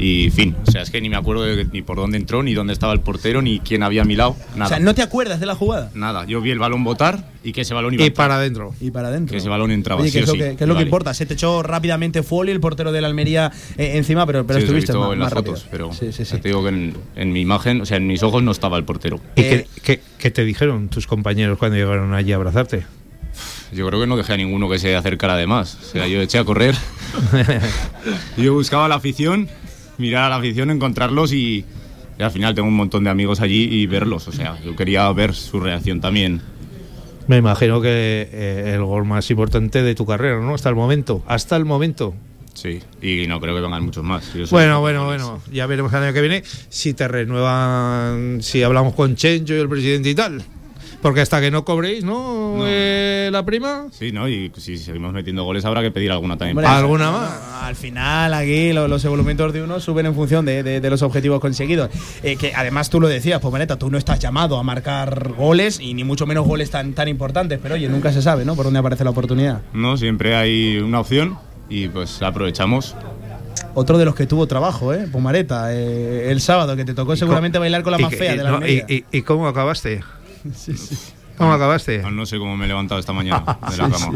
[0.00, 2.54] y fin, o sea, es que ni me acuerdo de- ni por dónde entró, ni
[2.54, 4.66] dónde estaba el portero, ni quién había a mi lado, nada.
[4.66, 5.90] O sea, ¿no te acuerdas de la jugada?
[5.94, 8.72] Nada, yo vi el balón botar y que ese balón iba a Y para adentro.
[8.80, 9.32] Y para adentro.
[9.32, 10.38] Que ese balón entraba, Oye, sí ¿qué es lo, sí.
[10.38, 10.84] que, qué es lo que Vale.
[10.86, 11.14] importa?
[11.14, 14.66] Se te echó rápidamente Foley, el portero de la Almería, eh, encima, pero, pero Sí,
[14.66, 15.56] estuviste más, en las más rápido.
[15.56, 18.40] fotos, pero ya te digo que en, en mi imagen, o sea, en mis ojos
[18.44, 19.18] no estaba el portero.
[19.34, 22.86] ¿Y qué, qué- qué te dijeron tus compañeros cuando llegaron allí a abrazarte?
[23.72, 25.76] Yo creo que no dejé a ninguno que se acercara de más.
[25.82, 26.74] O sea, yo eché a correr.
[28.36, 29.48] yo buscaba la afición,
[29.98, 31.64] mirar a la afición, encontrarlos y,
[32.18, 34.26] y al final tengo un montón de amigos allí y verlos.
[34.28, 36.40] O sea, yo quería ver su reacción también.
[37.26, 40.54] Me imagino que eh, el gol más importante de tu carrera, ¿no?
[40.54, 41.22] Hasta el momento.
[41.26, 42.14] Hasta el momento.
[42.54, 44.32] Sí, y no creo que vengan muchos más.
[44.50, 45.40] Bueno, bueno, bueno.
[45.52, 49.68] Ya veremos el año que viene si te renuevan, si hablamos con Chencho y el
[49.68, 50.42] presidente y tal.
[51.00, 52.56] Porque hasta que no cobréis, ¿no?
[52.66, 53.86] Eh, la prima.
[53.92, 54.28] Sí, ¿no?
[54.28, 56.56] Y si seguimos metiendo goles habrá que pedir alguna también.
[56.58, 57.30] Hombre, ¿Alguna más?
[57.62, 61.02] Al final, aquí lo- los, evolumentos de uno suben en función de, de- de los
[61.02, 61.90] objetivos conseguidos.
[62.24, 65.94] Eh, que además tú lo decías, Pomereta, tú no estás llamado a marcar goles y
[65.94, 68.56] ni mucho menos goles tan, tan importantes, pero oye, nunca se sabe, ¿no?
[68.56, 69.62] Por dónde aparece la oportunidad.
[69.72, 71.38] No, siempre hay una opción
[71.68, 72.96] y pues la aprovechamos.
[73.74, 75.06] Otro de los que tuvo trabajo, ¿eh?
[75.12, 78.50] Pomareta, eh, el sábado, que te tocó seguramente bailar con la más fea de la
[78.58, 80.00] no, y, y- y cómo acabaste?
[80.52, 81.17] sim, sim.
[81.38, 82.02] ¿Cómo acabaste?
[82.10, 84.12] No sé cómo me he levantado esta mañana de la cama.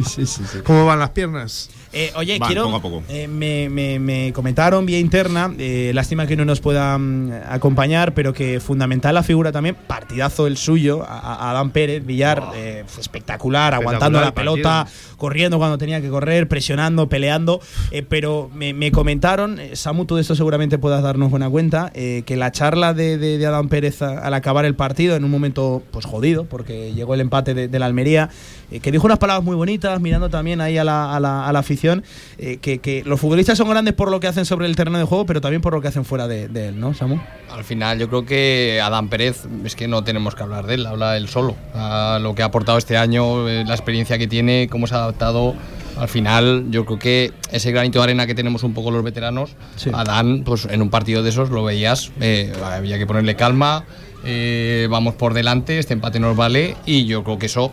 [0.64, 1.70] ¿Cómo van las piernas?
[1.95, 2.64] Eh, oye, Van, quiero.
[2.64, 3.03] poco a poco.
[3.09, 8.14] eh, me, me- me comentaron vía interna, eh, lástima que no nos pueda mm, acompañar,
[8.14, 12.85] pero que fundamental la figura también, partidazo el suyo, a, a Adán Pérez, Villar, eh,
[12.87, 14.87] fue espectacular, aguantando la pelota,
[15.18, 17.61] corriendo cuando tenía que correr, presionando, peleando.
[17.91, 21.91] eh, pero me, me comentaron, eh, Samu, tú de esto seguramente puedas darnos buena cuenta,
[21.95, 25.25] eh, que la charla de, de- de Adán Pérez a- al acabar el partido, en
[25.25, 28.29] un momento pues jodido, porque llegó el empate de, de la Almería,
[28.71, 31.53] eh, que dijo unas palabras muy bonitas, mirando también ahí a la, a la- a
[31.53, 32.03] la afición,
[32.39, 35.05] eh, que, que los futbolistas son grandes por lo que hacen sobre el terreno de
[35.05, 37.19] juego, pero también por lo que hacen fuera de, de él, ¿no, Samu?
[37.51, 40.87] Al final yo creo que Adán Pérez es que no tenemos que hablar de él,
[40.87, 41.55] habla él solo.
[41.75, 44.99] A lo que ha aportado este año, eh, la experiencia que tiene, cómo se ha
[44.99, 45.55] adaptado.
[45.99, 49.51] Al final yo creo que ese granito de arena que tenemos un poco los veteranos,
[49.93, 53.85] Adán, pues en un partido de esos lo veías, eh, había que ponerle calma,
[54.25, 57.73] eh, vamos por delante, este empate nos vale y yo creo que eso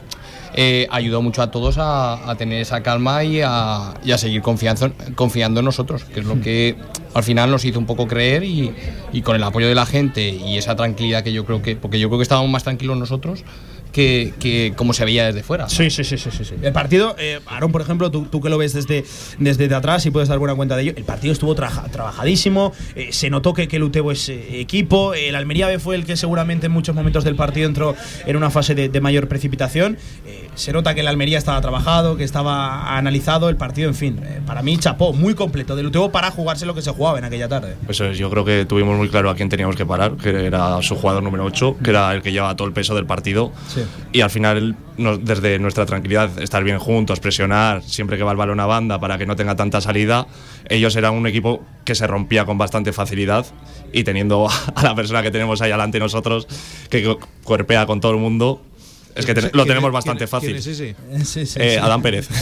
[0.55, 4.41] eh, ayudó mucho a todos a, a tener esa calma y a, y a seguir
[4.41, 6.75] confianza- confiando en nosotros, que es lo que
[7.13, 8.73] al final nos hizo un poco creer y,
[9.13, 11.99] y con el apoyo de la gente y esa tranquilidad que yo creo que, porque
[11.99, 13.43] yo creo que estábamos más tranquilos nosotros
[13.91, 15.67] que, que como se veía desde fuera.
[15.69, 16.53] Sí, sí, sí, sí, sí.
[16.61, 19.03] El partido, eh, Aaron, por ejemplo, tú, tú que lo ves desde,
[19.39, 22.73] desde de atrás y puedes dar buena cuenta de ello, el partido estuvo traja- trabajadísimo,
[22.95, 26.05] eh, se notó que, que el Utebo es eh, equipo, el Almería B fue el
[26.05, 29.97] que seguramente en muchos momentos del partido entró en una fase de, de mayor precipitación,
[30.25, 34.19] eh, se nota que el Almería estaba trabajado, que estaba analizado el partido, en fin,
[34.23, 37.25] eh, para mí chapó, muy completo del Utebo para jugarse lo que se jugaba en
[37.25, 37.75] aquella tarde.
[37.87, 40.81] Eso es, yo creo que tuvimos muy claro a quién teníamos que parar, que era
[40.81, 43.51] su jugador número 8, que era el que llevaba todo el peso del partido.
[43.73, 43.78] Sí.
[44.11, 44.75] Y al final,
[45.21, 49.17] desde nuestra tranquilidad, estar bien juntos, presionar siempre que va el balón a banda para
[49.17, 50.27] que no tenga tanta salida,
[50.67, 53.45] ellos eran un equipo que se rompía con bastante facilidad
[53.93, 56.47] y teniendo a la persona que tenemos ahí delante nosotros,
[56.89, 58.61] que cu- cuerpea con todo el mundo,
[59.15, 60.61] Es que ten- lo tenemos bastante fácil.
[60.61, 60.73] Sí,
[61.25, 61.59] sí, sí.
[61.59, 62.27] Eh, Adán Pérez.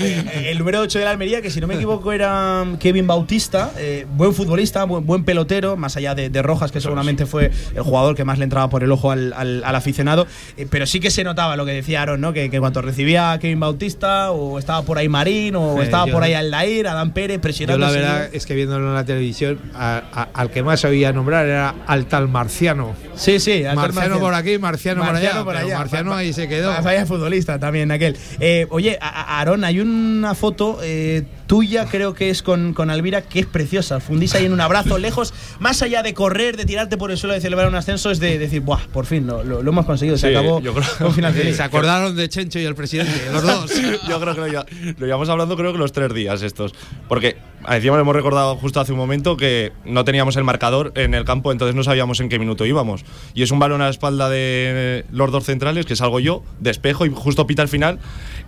[0.00, 3.06] Eh, el número 8 de la Almería, que si no me equivoco era um, Kevin
[3.06, 7.50] Bautista, eh, buen futbolista, buen, buen pelotero, más allá de, de Rojas, que seguramente fue
[7.74, 10.26] el jugador que más le entraba por el ojo al, al- al aficionado.
[10.56, 12.32] Eh, pero sí que se notaba lo que decía Aaron, ¿no?
[12.32, 16.06] Que, que cuando recibía a Kevin Bautista, o estaba por ahí Marín, o Sí, estaba
[16.06, 17.86] yo- por ahí Aldair, Adán Pérez, Yo presionando.
[17.86, 21.46] la verdad es que viéndolo en la televisión, a- a- al que más oía nombrar
[21.46, 22.94] era al tal Marciano.
[23.14, 24.20] Sí, sí, al tal Marciano, Marciano.
[24.20, 25.64] por aquí, Marciano, Marciano por por allá.
[25.64, 25.78] pero allá.
[25.78, 26.68] Marciano ahí se quedó.
[26.70, 28.16] va- Vaya futbolista también aquel.
[28.40, 33.40] Eh, oye, Aarón, hay una foto eh, tuya, creo que es con, con Alvira, que
[33.40, 33.98] es preciosa.
[33.98, 37.34] Fundís ahí en un abrazo lejos, más allá de correr, de tirarte por el suelo,
[37.34, 38.78] de celebrar un ascenso, es de decir, ¡buah!
[38.92, 40.16] Por fin, lo, lo- lo hemos conseguido.
[40.16, 41.56] Se Sí, acabó yo creo- final feliz.
[41.56, 43.72] Se acordaron de Chencho y el presidente, los dos.
[44.08, 44.64] Yo creo que lo,
[44.98, 46.74] lo llevamos hablando creo que los tres días estos.
[47.08, 47.36] Porque
[47.68, 51.50] encima hemos recordado justo hace un momento que no teníamos el marcador en el campo,
[51.50, 53.04] entonces no sabíamos en qué minuto íbamos.
[53.34, 57.06] Y es un balón a la espalda de los dos centrales, que salgo yo, despejo
[57.06, 57.98] y justo pita al final.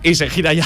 [0.03, 0.65] Y se gira ya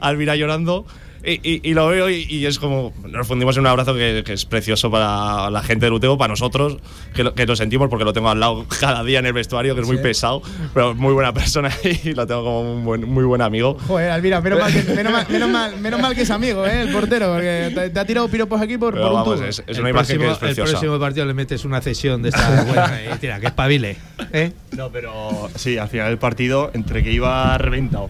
[0.00, 0.84] Alvira llorando.
[1.24, 4.22] Y, y- y lo veo y, y es como nos fundimos en un abrazo que,
[4.24, 6.78] que es precioso para la gente del Utebo, para nosotros,
[7.14, 9.74] que lo, que lo sentimos porque lo tengo al lado cada día en el vestuario,
[9.74, 10.02] que es muy Sí.
[10.02, 10.40] pesado,
[10.72, 11.70] pero muy buena persona
[12.04, 13.76] y lo tengo como un buen- muy buen amigo.
[13.86, 16.82] Joder, Alvira, menos mal, que, menos, mal, menos, mal, menos mal que es amigo, ¿eh?
[16.82, 19.44] El portero, porque te, te ha tirado piropos aquí por, por un vamos, tubo.
[19.46, 20.62] es- es el una imagen próximo, que es preciosa.
[20.70, 23.96] El próximo partido le metes una cesión de esta buena y tira, que espabile.
[24.32, 24.52] ¿eh?
[24.72, 28.08] No, pero sí, al final del partido, entre que iba reventado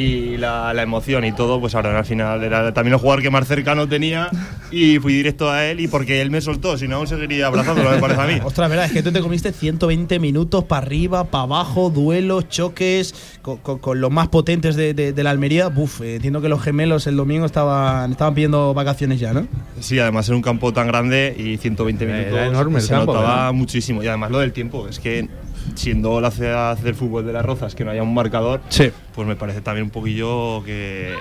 [0.00, 3.30] y la, la emoción y todo, pues ahora al final era también el jugador que
[3.30, 4.28] más cercano tenía
[4.70, 7.90] y fui directo a él y porque él me soltó, si no aún seguiría abrazándolo,
[7.90, 8.34] me parece a mí.
[8.44, 13.14] Ostras, verdad, es que tú te comiste 120 minutos para arriba, para abajo, duelos, choques,
[13.42, 15.68] con, con- con los más potentes de, de- de la Almería.
[15.68, 19.46] Buf, eh, entiendo que los gemelos el domingo estaban, estaban pidiendo vacaciones ya, ¿no?
[19.80, 23.12] Sí, además en un campo tan grande y 120 Era minutos enorme el se campo,
[23.14, 23.52] notaba ¿verdad?
[23.52, 24.02] muchísimo.
[24.02, 25.28] Y además lo del tiempo, es que
[25.74, 28.90] siendo la ciudad del fútbol de las Rozas que no haya un marcador, Sí.
[29.14, 31.14] pues me parece también un poquillo que,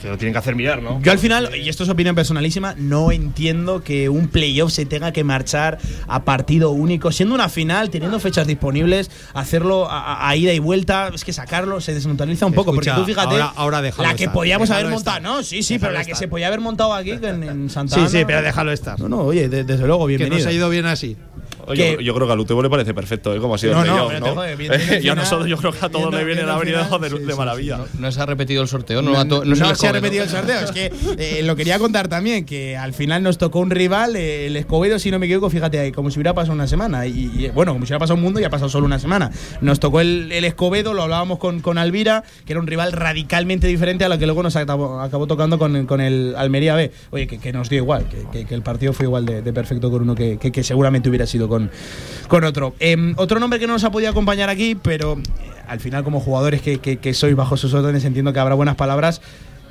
[0.00, 1.00] que lo tienen que hacer mirar, ¿no?
[1.02, 5.12] Yo al final, y esto es opinión personalísima, no entiendo que un playoff se tenga
[5.12, 10.52] que marchar a partido único, siendo una final, teniendo fechas disponibles, hacerlo a, a- ida
[10.54, 13.82] y vuelta, es que sacarlo se desnaturaliza un poco, Escucha, porque tú fíjate, ahora- ahora
[13.82, 15.14] déjalo la que estar, podíamos déjalo haber estar.
[15.20, 16.18] montado, no, sí, sí, Déjalo pero la que estar.
[16.24, 18.08] se podía haber montado aquí en, en Santa Sí, Ana.
[18.08, 18.98] sí, pero déjalo estar.
[18.98, 20.38] No, no, oye, de- desde luego, Que bienvenido.
[20.38, 21.16] nos ha ido bien así.
[21.66, 23.40] Oye, yo, yo creo que al Utebo le parece perfecto, ¿eh?
[23.40, 25.88] Como ha sido No, el no, Eh, yo, no solo, bien, yo creo que a
[25.88, 27.80] todos le viene venido final, de, sí, de sí, maravilla.
[27.98, 30.60] No se ha repetido el sorteo, no, No, a no se ha repetido el sorteo.
[30.60, 34.46] Es que eh, lo quería contar también, que al final nos tocó un rival, eh,
[34.46, 37.06] el Escobedo, si no me equivoco, fíjate ahí, como si hubiera pasado una semana.
[37.06, 39.30] Y, y, bueno, como si hubiera pasado un mundo y ha pasado solo una semana.
[39.60, 43.66] Nos tocó el, el Escobedo, lo hablábamos con, con Alvira, que era un rival radicalmente
[43.66, 46.90] diferente a lo que luego nos acabó, acabó tocando con, con el Almería B.
[47.10, 49.52] Oye, que, que nos dio igual, que, que- que el partido fue igual de, de
[49.52, 51.70] perfecto con uno que seguramente hubiera sido con,
[52.28, 52.74] con otro.
[52.80, 55.22] Em, otro nombre que no nos ha podido acompañar aquí, pero eh,
[55.68, 58.76] al final, como jugadores que, que, que sois bajo sus órdenes, entiendo que habrá buenas
[58.76, 59.20] palabras.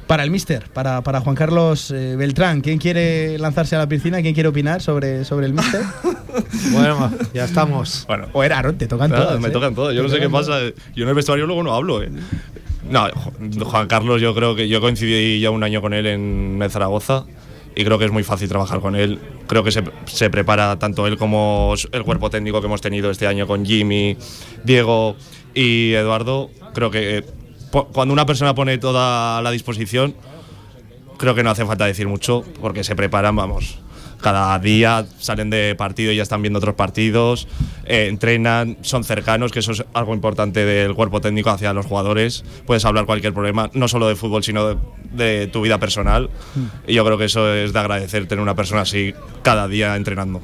[0.05, 4.23] Para el Mister, para, para Juan Carlos eh, Beltrán, ¿quién quiere lanzarse a la piscina?
[4.23, 5.81] ¿Quién quiere opinar sobre, sobre el Mister?
[6.71, 8.05] Bueno, ya estamos.
[8.07, 9.39] Bueno, o era Aaron, te tocan todas.
[9.39, 9.51] me ¿eh?
[9.51, 9.95] tocan todas.
[9.95, 10.59] Yo no sé qué pasa.
[10.95, 12.09] Yo en el vestuario luego no hablo, ¿eh?
[12.89, 16.59] No, Ju- Juan Carlos, yo creo que yo coincidí ya un año con él en
[16.71, 17.25] Zaragoza
[17.75, 19.19] y creo que es muy fácil trabajar con él.
[19.49, 23.25] Creo que se, se prepara tanto él como el cuerpo técnico que hemos tenido este
[23.25, 24.15] año con Jimmy,
[24.63, 25.15] Diego
[25.55, 26.51] y Eduardo.
[26.75, 27.23] Creo que eh,
[27.91, 30.13] cuando una persona pone toda la disposición,
[31.17, 33.79] creo que no hace falta decir mucho porque se preparan, vamos.
[34.21, 37.47] Cada día salen de partido y ya están viendo otros partidos,
[37.85, 42.43] eh, entrenan, son cercanos, que eso es algo importante del cuerpo técnico hacia los jugadores.
[42.65, 44.77] Puedes hablar cualquier problema, no solo de fútbol, sino de,
[45.11, 46.29] de tu vida personal.
[46.87, 50.41] Y yo creo que eso es de agradecer tener una persona así cada día entrenando.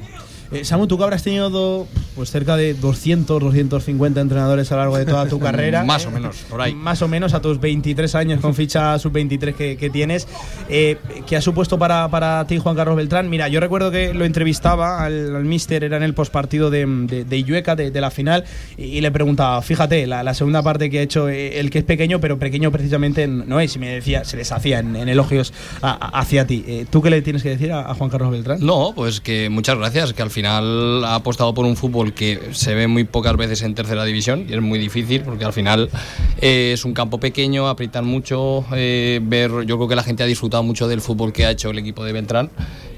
[0.52, 4.80] Eh, Samu, tú que habrás tenido do- pues cerca de 200, 250 entrenadores a lo
[4.82, 5.84] largo de toda tu carrera.
[5.84, 6.74] Más o menos, por ahí.
[6.74, 10.26] Más o menos a tus 23 años con ficha sub-23 que, que tienes.
[10.68, 13.28] Eh, ¿Qué ha supuesto para, para ti, Juan Carlos Beltrán?
[13.28, 17.24] Mira, yo recuerdo que lo entrevistaba al, al Mister, era en el postpartido de, de,
[17.24, 18.44] de Illueca, de, de la final,
[18.78, 21.78] y, y le preguntaba, fíjate, la, la segunda parte que ha hecho eh, el que
[21.80, 25.08] es pequeño, pero pequeño precisamente no es, y me decía, se les hacía en, en
[25.08, 26.64] elogios a- a- hacia ti.
[26.66, 28.58] Eh, ¿Tú qué le tienes que decir a, a Juan Carlos Beltrán?
[28.60, 32.74] No, pues que muchas gracias, que al final ha apostado por un fútbol que se
[32.74, 35.88] ve muy pocas veces en tercera división y es muy difícil porque al final
[36.42, 40.26] eh, es un campo pequeño, aprietan mucho, eh, ver, yo creo que la gente ha
[40.26, 42.50] disfrutado mucho del fútbol que ha hecho el equipo de Beltrán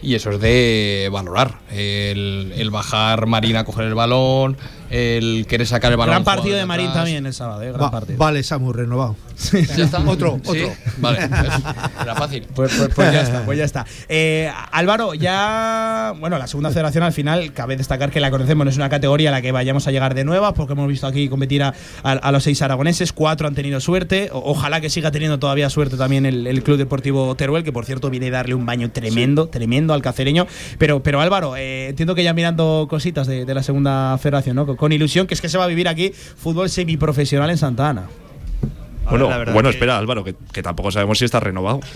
[0.02, 1.60] y eso es de valorar.
[1.70, 4.56] El, el bajar Marín a coger el balón,
[4.90, 6.12] el querer sacar el balón.
[6.12, 6.68] Gran partido de atrás.
[6.68, 7.68] Marín también el sábado, ¿eh?
[7.72, 8.18] Gran Va- partido.
[8.18, 9.16] vale, Samu, renovado.
[9.52, 10.00] ¿Ya está?
[10.00, 10.72] Otro, Sí, otro.
[10.98, 11.18] Vale,
[12.02, 12.46] era fácil.
[12.54, 13.86] Pues, pues- pues ya está, pues ya está.
[14.08, 16.14] Eh, Álvaro, ya.
[16.18, 19.28] Bueno, la segunda federación al final, cabe destacar que la conocemos, no es una categoría
[19.28, 22.12] a la que vayamos a llegar de nueva, porque hemos visto aquí competir a, a-
[22.12, 24.30] a los seis aragoneses, cuatro han tenido suerte.
[24.32, 27.84] O- ojalá que siga teniendo todavía suerte también el, el Club Deportivo Teruel, que por
[27.84, 30.46] cierto viene a darle un baño tremendo, tremendo al cacereño.
[30.78, 34.77] Pero, pero Álvaro, eh, entiendo que ya mirando cositas de, de la segunda federación, ¿no?
[34.78, 38.04] Con, ilusión, que es que se va a vivir aquí fútbol semiprofesional en Santa Ana.
[39.10, 41.80] Bueno, bueno que- espera, Álvaro, que, que tampoco sabemos si está renovado.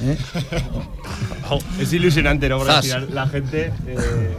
[1.78, 2.56] Es ilusionante, ¿no?
[2.58, 3.96] Porque al final la gente eh,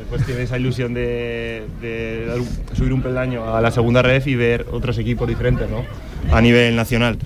[0.10, 4.26] pues tiene esa ilusión de, de dar un- subir un peldaño a la segunda red
[4.26, 5.84] y ver otros equipos diferentes, ¿no?
[6.36, 7.20] A nivel nacional.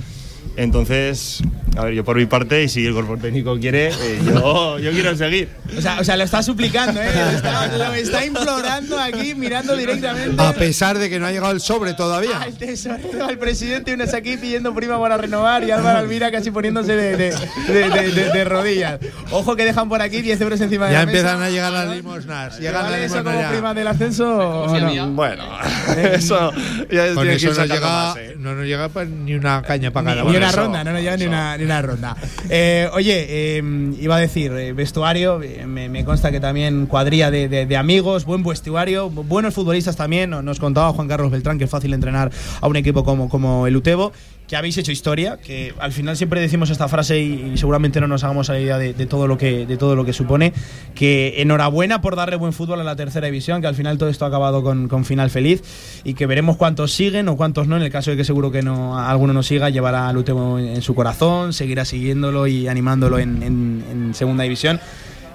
[0.57, 1.41] Entonces,
[1.77, 4.91] a ver, yo por mi parte, y si el cuerpo técnico quiere, eh, yo, yo
[4.91, 5.49] quiero seguir.
[5.77, 7.11] O sea, o sea, lo está suplicando, ¿eh?
[7.13, 10.41] Lo está, lo está implorando aquí, mirando directamente.
[10.41, 12.41] A pesar de que no ha llegado el sobre todavía.
[12.41, 16.95] Al tesorero, al presidente, unos aquí pidiendo prima para renovar y Álvaro Almira casi poniéndose
[16.95, 17.31] de, de-
[17.67, 18.99] de- de- de- de rodillas.
[19.29, 21.17] Ojo que dejan por aquí 10 euros encima de Ya la mesa.
[21.19, 22.59] empiezan a llegar las limosnas.
[22.59, 23.49] Llegan ¿Vale las eso limosnas como ya.
[23.51, 24.37] prima del ascenso?
[24.37, 25.07] o no?
[25.11, 25.43] Bueno,
[26.13, 26.51] eso
[26.89, 28.35] ya Con eso ir no llega, más, ¿eh?
[28.39, 30.46] no nos llega pa- ni una caña para cada uno.
[30.49, 32.15] Una ronda, no nos lleva ni una, ni una ronda.
[32.49, 33.63] Eh, oye, eh,
[33.99, 37.77] iba a decir, eh, vestuario, eh, me, me consta que también cuadrilla de, de- de
[37.77, 40.29] amigos, buen vestuario, bu- buenos futbolistas también.
[40.29, 42.31] Nos- Nos contaba Juan Carlos Beltrán que es fácil entrenar
[42.61, 44.11] a un equipo como, como el Utebo,
[44.47, 48.23] que habéis hecho historia, que al final siempre decimos esta frase y, seguramente no nos
[48.23, 50.53] hagamos la idea de, todo lo que, de todo lo que supone,
[50.95, 54.25] que enhorabuena por darle buen fútbol a la tercera división, que al final todo esto
[54.25, 55.61] ha acabado con, final feliz
[56.03, 58.61] y que veremos cuántos siguen o cuántos no, en el caso de que seguro que
[58.61, 60.17] no alguno no siga, llevará al
[60.59, 64.79] en, en su corazón, seguirá siguiéndolo y animándolo en, en- en segunda división.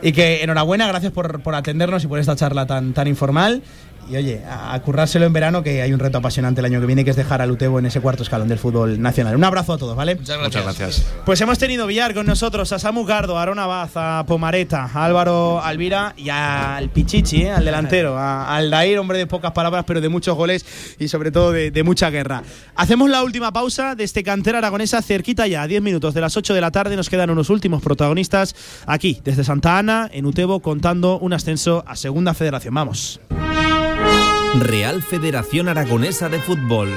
[0.04, 3.62] Y que enhorabuena, gracias por, por atendernos y por esta charla tan, tan informal.
[4.08, 6.86] Y oye, a, a currárselo en verano, que hay un reto apasionante el año que
[6.86, 9.36] viene, que es dejar al Utebo en ese cuarto escalón del fútbol nacional.
[9.36, 10.16] Un abrazo a todos, ¿vale?
[10.16, 11.06] Muchas Muchas gracias.
[11.24, 15.04] Pues hemos tenido Villar con nosotros, a Samu Cardo, a Arona Baz, a Pomareta, a
[15.04, 17.50] Álvaro Alvira y al Pichichi, ¿eh?
[17.50, 20.64] al delantero, a Aldair, hombre de pocas palabras, pero de muchos goles
[20.98, 22.42] y sobre todo de, de mucha guerra.
[22.74, 26.36] Hacemos la última pausa de este cantera aragonesa cerquita ya, a 10 minutos de las
[26.36, 26.96] 8 de la tarde.
[26.96, 28.54] Nos quedan unos últimos protagonistas
[28.86, 32.74] aquí, desde Santa Ana, en Utebo, contando un ascenso a Segunda Federación.
[32.74, 33.20] Vamos.
[34.54, 36.90] Real Federación Aragonesa de Fútbol.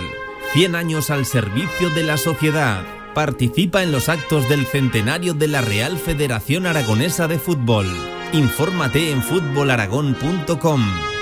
[0.54, 2.84] 100 años al servicio de la sociedad.
[3.14, 7.88] Participa en los actos del centenario de la Real Federación Aragonesa de Fútbol.
[8.34, 11.15] Infórmate en fútbolaragón.com.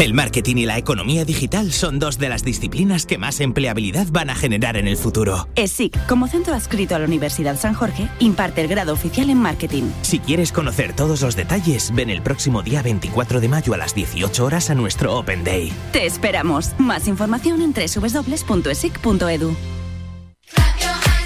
[0.00, 4.30] El marketing y la economía digital son dos de las disciplinas que más empleabilidad van
[4.30, 5.46] a generar en el futuro.
[5.56, 9.82] ESIC, como centro adscrito a la Universidad San Jorge, imparte el grado oficial en marketing.
[10.00, 13.94] Si quieres conocer todos los detalles, ven el próximo día 24 de mayo a las
[13.94, 15.70] 18 horas a nuestro Open Day.
[15.92, 16.70] Te esperamos.
[16.78, 19.54] Más información en www.esic.edu.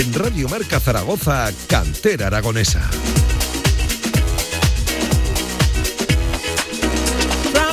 [0.00, 2.80] En Radio Marca Zaragoza, Cantera Aragonesa.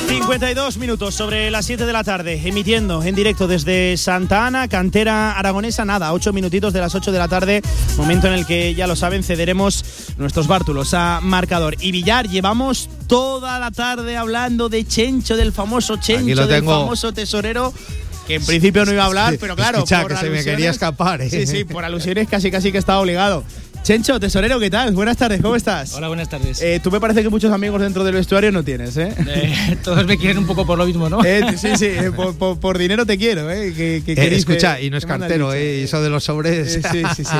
[0.08, 5.38] 52 minutos sobre las 7 de la tarde, emitiendo en directo desde Santa Ana, cantera
[5.38, 7.62] aragonesa, nada, 8 minutitos de las 8 de la tarde,
[7.96, 11.76] momento en el que ya lo saben, cederemos nuestros bártulos a marcador.
[11.80, 16.78] Y Villar, llevamos toda la tarde hablando de Chencho, del famoso Chencho, lo del tengo.
[16.78, 17.72] famoso tesorero.
[18.28, 19.78] Que en principio no iba a hablar, pero claro.
[19.78, 21.30] escucha, por que se me quería escapar, ¿eh?
[21.30, 23.42] Sí, sí, por alusiones casi casi que estaba obligado.
[23.82, 24.92] Chencho, tesorero, ¿qué tal?
[24.92, 25.94] Buenas tardes, ¿cómo estás?
[25.94, 26.60] Hola, buenas tardes.
[26.60, 29.14] Eh, tú me parece que muchos amigos dentro del vestuario no tienes, ¿eh?
[29.82, 31.24] todos me quieren un poco por lo mismo, ¿no?
[31.24, 33.72] Eh, sí, sí, eh, por, por- por dinero te quiero, ¿eh?
[33.74, 35.54] Que, que- Eh, escucha, y no es cartero.
[35.54, 35.78] ¿eh?
[35.78, 36.76] Y eso de los sobres.
[36.76, 37.30] Eh, sí, sí, sí.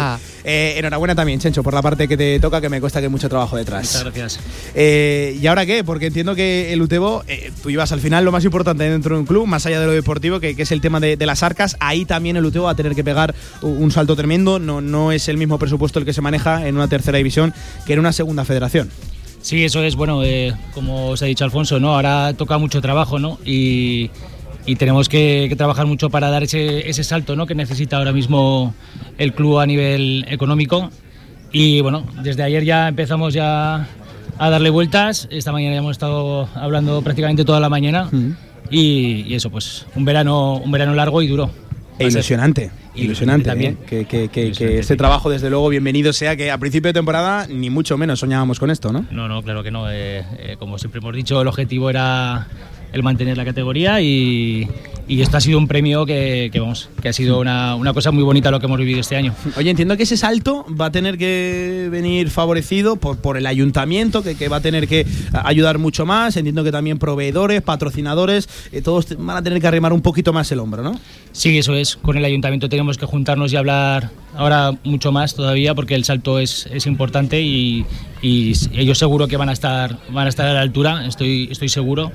[0.51, 3.11] Eh, enhorabuena también, Chencho, por la parte que te toca, que me cuesta que hay
[3.13, 3.97] mucho trabajo detrás.
[3.99, 4.41] Muchas gracias.
[4.75, 5.85] Eh, ¿Y ahora qué?
[5.85, 9.21] Porque entiendo que el Utebo, eh, tú ibas al final lo más importante dentro de
[9.21, 11.43] un club, más allá de lo deportivo, que, que es el tema de, de las
[11.43, 11.77] arcas.
[11.81, 14.59] Ahí también el Utebo va a tener que pegar un, un salto tremendo.
[14.59, 17.53] No, no es el mismo presupuesto el que se maneja en una tercera división
[17.87, 18.91] que en una segunda federación.
[19.41, 21.95] Sí, eso es, bueno, eh, como os ha dicho Alfonso, ¿no?
[21.95, 23.39] Ahora toca mucho trabajo, ¿no?
[23.45, 24.11] Y,
[24.67, 27.47] y tenemos que, que trabajar mucho para dar ese, ese salto ¿no?
[27.47, 28.75] que necesita ahora mismo
[29.17, 30.91] el club a nivel económico.
[31.53, 33.89] Y bueno, desde ayer ya empezamos ya
[34.39, 35.27] a darle vueltas.
[35.31, 38.11] Esta mañana ya hemos estado hablando prácticamente toda la mañana.
[38.71, 41.51] y, y eso, pues un verano, un verano largo y duro.
[41.99, 42.71] E ilusionante.
[42.95, 43.79] Ilusionante también.
[43.83, 43.87] ¿eh?
[43.87, 47.47] Que, que- que- que este trabajo, desde luego, bienvenido sea que a principio de temporada
[47.49, 49.07] ni mucho menos soñábamos con esto, ¿no?
[49.11, 49.91] No, no, claro que no.
[49.91, 52.47] Eh, eh, como siempre hemos dicho, el objetivo era
[52.93, 54.69] el mantener la categoría y,
[55.07, 58.11] y esto ha sido un premio que, que, vamos, que ha sido una, una cosa
[58.11, 59.35] muy bonita lo que hemos vivido este año.
[59.57, 64.23] Oye, entiendo que ese salto va a tener que venir favorecido por, por el ayuntamiento,
[64.23, 66.37] que, que va a tener que ayudar mucho más.
[66.37, 70.51] Entiendo que también proveedores, patrocinadores, eh, todos van a tener que arrimar un poquito más
[70.53, 70.99] el hombro, ¿no?
[71.33, 71.97] Sí, eso es.
[71.97, 76.39] Con el ayuntamiento tenemos que juntarnos y hablar ahora mucho más todavía porque el salto
[76.39, 77.85] es, es importante y,
[78.23, 81.69] y ellos seguro que van a estar, van a estar a la altura, estoy, estoy
[81.69, 82.13] seguro.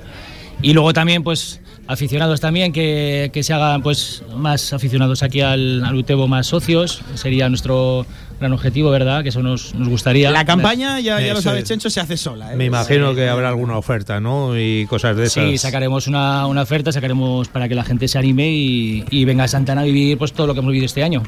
[0.62, 5.84] Y luego también, pues, aficionados también, que, que se hagan pues más aficionados aquí al,
[5.84, 8.06] al Utebo, más socios, sería nuestro
[8.44, 9.24] gran objetivo, ¿verdad?
[9.24, 10.30] Que eso nos, nos gustaría.
[10.32, 11.70] La campaña, ya, ya lo sabes, es.
[11.70, 12.54] Chencho, se hace sola.
[12.54, 12.56] ¿eh?
[12.56, 14.58] Me imagino que habrá alguna oferta, ¿no?
[14.60, 15.44] Y cosas de esas.
[15.50, 19.46] Sí, sacaremos una, una oferta, sacaremos para que la gente se anime y, y venga
[19.46, 21.24] a Santana a vivir pues todo lo que hemos vivido este año.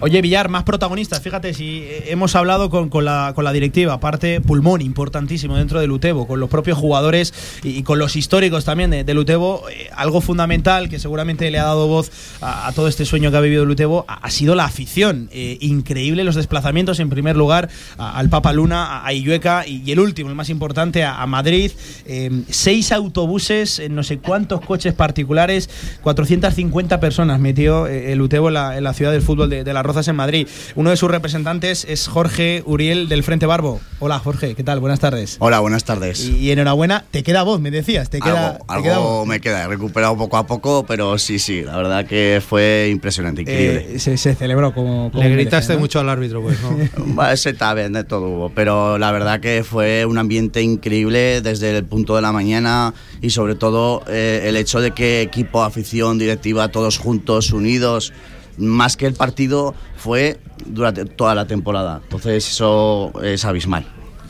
[0.00, 1.20] Oye, Villar, más protagonistas.
[1.20, 5.80] Fíjate, si eh, hemos hablado con, con la, con la directiva, aparte pulmón importantísimo dentro
[5.80, 9.64] del Utebo, con los propios jugadores y, y con los históricos también de- del Utebo,
[9.70, 12.10] eh, algo fundamental que seguramente le ha dado voz
[12.40, 15.28] a, a todo este sueño que ha vivido el Utebo ha, ha sido la afición.
[15.32, 16.55] Eh, increíble los desplazamientos,
[16.98, 20.36] en primer lugar, a- al Papa Luna, a, a Illueca y, y el último, el
[20.36, 21.70] más importante, a, a Madrid.
[22.06, 25.68] Eh, seis autobuses, no sé cuántos coches particulares,
[26.02, 29.72] 450 personas metió eh, el Utebo en la, en la ciudad del fútbol de, de
[29.72, 30.46] Las Rozas en Madrid.
[30.74, 33.80] Uno de sus representantes es Jorge Uriel del Frente Barbo.
[33.98, 34.80] Hola Jorge, ¿qué tal?
[34.80, 35.36] Buenas tardes.
[35.40, 36.24] Hola, buenas tardes.
[36.24, 39.26] Y, y enhorabuena, te queda voz, me decías, te queda, algo te algo queda voz.
[39.26, 43.42] me queda, he recuperado poco a poco, pero sí, sí, la verdad que fue impresionante,
[43.42, 43.86] increíble.
[43.94, 45.80] Eh, se, se celebró como, como Le merece, gritaste ¿no?
[45.80, 47.28] mucho al árbitro, pues, ¿no?
[47.30, 51.84] Ese también de todo hubo, pero la verdad que fue un ambiente increíble desde el
[51.84, 56.68] punto de la mañana y sobre todo eh, el hecho de que equipo, afición, directiva,
[56.68, 58.12] todos juntos, unidos,
[58.58, 62.00] más que el partido, fue durante toda la temporada.
[62.04, 63.84] Entonces eso es abismal.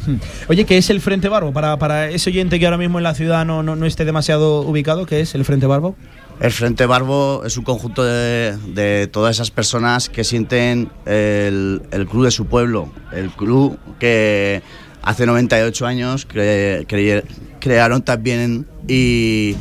[0.06, 0.16] Hmm.
[0.48, 1.52] Oye, ¿qué es el Frente Barbo?
[1.52, 4.62] Para, para ese oyente que ahora mismo en la ciudad no, no, no esté demasiado
[4.62, 5.96] ubicado, ¿qué es el Frente Barbo?
[6.40, 12.24] El Frente Barbo es un conjunto de, todas esas personas que sienten el, el club
[12.26, 14.62] de su pueblo, el club que
[15.02, 17.24] hace 98 años cre- cre-
[17.58, 19.56] crearon también y,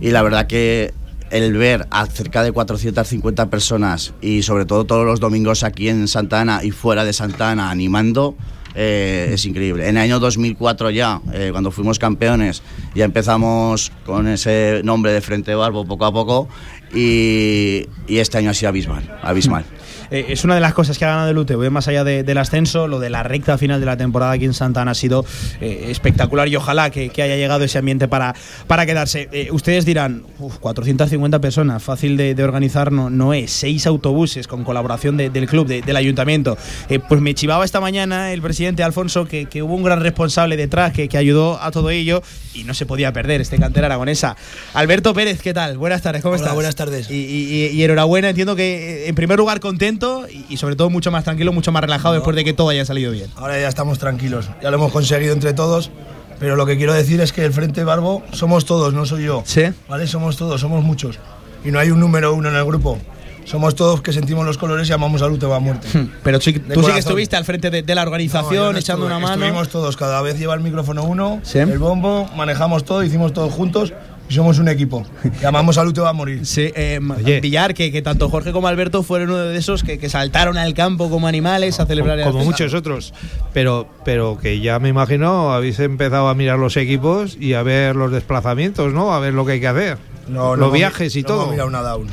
[0.00, 0.92] y la verdad que
[1.30, 6.06] el ver a cerca de 450 personas y sobre todo todos los domingos aquí en
[6.06, 8.36] Santa Ana y fuera de Santa Ana animando,
[8.74, 9.88] eh, es increíble.
[9.88, 12.62] En el año 2004 ya, eh, cuando fuimos campeones,
[12.94, 16.48] ya empezamos con ese nombre de Frente Barbo poco a poco
[16.94, 19.64] y, y este año ha sido abismal, abismal.
[20.12, 22.36] Eh, es una de las cosas que ha ganado el UTV, más allá de- del
[22.38, 25.24] ascenso, lo de la recta final de la temporada aquí en Santa Ana ha sido
[25.60, 28.34] eh, espectacular y ojalá que, que haya llegado ese ambiente para,
[28.66, 29.28] para quedarse.
[29.30, 34.48] Eh, ustedes dirán, "Uf, 450 personas, fácil de, de organizar no, no es, seis autobuses
[34.48, 36.58] con colaboración de- del club, de- del ayuntamiento.
[36.88, 40.56] Eh, pues me chivaba esta mañana el presidente Alfonso que, que hubo un gran responsable
[40.56, 42.20] detrás que, que ayudó a todo ello
[42.52, 44.36] y no se podía perder este cantera aragonesa.
[44.74, 45.78] Alberto Pérez, ¿qué tal?
[45.78, 46.54] Buenas tardes, ¿cómo Hola, estás?
[46.56, 47.08] buenas tardes.
[47.08, 50.88] Y, y- y enhorabuena, entiendo que eh, en primer lugar contento y, y sobre todo
[50.90, 53.30] mucho más tranquilo, mucho más relajado después de que todo haya salido bien.
[53.36, 55.90] Ahora ya estamos tranquilos, ya lo hemos conseguido entre todos,
[56.38, 59.42] pero lo que quiero decir es que el Frente Barbo somos todos, no soy yo.
[59.44, 59.64] Sí.
[59.88, 60.06] ¿Vale?
[60.06, 61.18] Somos todos, somos muchos.
[61.64, 62.98] Y no hay un número uno en el grupo.
[63.44, 65.88] Somos todos que sentimos los colores y amamos al Uteba a muerte.
[66.22, 68.78] Pero sí- De tú sí que estuviste al frente de, de la organización, No, no
[68.78, 69.42] echando estuve, una mano.
[69.44, 71.58] Estuvimos todos, cada vez lleva el micrófono uno, Sí.
[71.58, 73.92] el bombo, manejamos todo, hicimos todo juntos
[74.34, 75.04] somos un equipo.
[75.40, 76.46] Y amamos al Uteba a morir.
[76.46, 77.00] Sí, eh,
[77.42, 80.74] Villar, que, que tanto Jorge como Alberto fueron uno de esos que, que saltaron al
[80.74, 83.12] campo como animales a celebrar el como muchos otros.
[83.52, 87.96] Pero, pero que ya me imagino habéis empezado a mirar los equipos y a ver
[87.96, 89.12] los desplazamientos, ¿no?
[89.12, 89.98] A ver lo que hay que hacer.
[90.28, 91.40] No, no los viajes y no todo.
[91.42, 92.06] hemos mirado nada aún.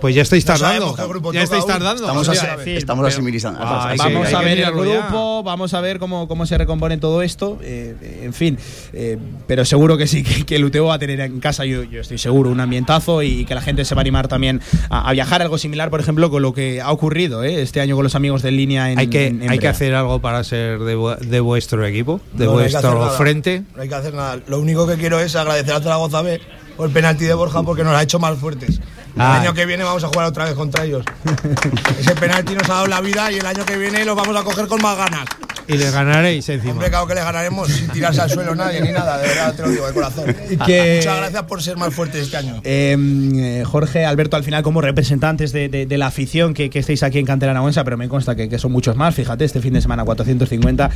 [0.00, 1.32] Pues ya estáis No tardando.
[1.32, 2.02] ya estáis tardando.
[2.02, 3.58] Estamos, asimilizando.
[3.62, 7.58] Ah, Vamos a ver el grupo, vamos a ver cómo, cómo se recompone todo esto.
[7.62, 8.58] eh, en fin,
[8.92, 11.82] eh, pero seguro que sí, que, que el Utebo va a tener en casa, yo,
[11.82, 15.08] yo estoy seguro, un ambientazo y que la gente se va a animar también a,
[15.08, 15.42] a viajar.
[15.42, 18.42] Algo similar, por ejemplo, con lo que ha ocurrido eh, este año con los amigos
[18.42, 21.16] de línea en Hay que, en- en hay que hacer algo para ser de, vu-
[21.18, 23.62] de vuestro equipo, de No, vuestro frente.
[23.76, 24.38] No hay que hacer nada.
[24.46, 26.40] Lo único que quiero es agradecer a Zaragoza B
[26.76, 28.80] por el penalti de Borja porque nos ha hecho más fuertes.
[29.18, 31.04] El año que viene vamos a jugar otra vez contra ellos.
[31.98, 34.44] Ese penalti nos ha dado la vida y el año que viene los vamos a
[34.44, 35.24] coger con más ganas.
[35.68, 36.72] Y les ganaréis encima.
[36.72, 39.62] Hombre, claro que le ganaremos sin tirarse al suelo nadie ni nada, de verdad te
[39.62, 40.24] lo digo de corazón.
[40.66, 42.60] Que- Muchas gracias por ser más fuertes este año.
[42.64, 42.96] Eh,
[43.36, 47.02] eh, Jorge, Alberto, al final como representantes de, de- de la afición que, que estáis
[47.02, 49.74] aquí en Cantera Aragonesa, pero me consta que, que son muchos más, fíjate, este fin
[49.74, 50.90] de semana 450.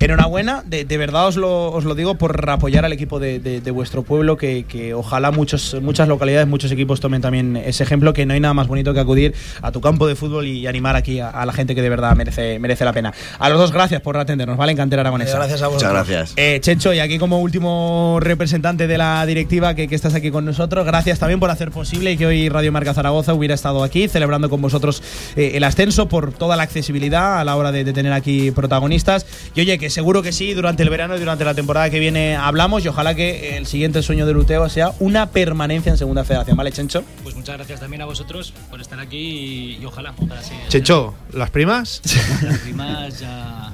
[0.00, 3.60] Enhorabuena, de, de verdad os lo, os lo digo por apoyar al equipo de, de-
[3.60, 8.12] de vuestro pueblo, que, que ojalá muchos, muchas localidades, muchos equipos tomen también ese ejemplo,
[8.12, 10.96] que no hay nada más bonito que acudir a tu campo de fútbol y animar
[10.96, 13.12] aquí a, a la gente que de verdad merece, merece la pena.
[13.38, 14.72] A los dos, gracias por atendernos, ¿vale?
[14.72, 15.32] En Cantera Aragonesa.
[15.32, 15.92] Eh, gracias a vosotros.
[15.92, 16.34] Muchas gracias.
[16.36, 20.44] Eh, Checho, y aquí como último representante de la directiva que, que estás aquí con
[20.44, 24.50] nosotros, gracias también por hacer posible que hoy Radio Marca Zaragoza hubiera estado aquí celebrando
[24.50, 25.02] con vosotros
[25.36, 29.26] eh, el ascenso, por toda la accesibilidad a la hora de, de tener aquí protagonistas.
[29.54, 32.36] Y oye, que seguro que sí, durante el verano y durante la temporada que viene
[32.36, 36.56] hablamos y ojalá que el siguiente sueño de Luteo sea una permanencia en Segunda Federación,
[36.56, 37.04] ¿vale, Chencho?
[37.22, 40.54] Pues muchas gracias también a vosotros por estar aquí y, y ojalá, ojalá sí.
[40.68, 42.02] Checho, ¿las primas?
[42.42, 43.71] Las primas ya.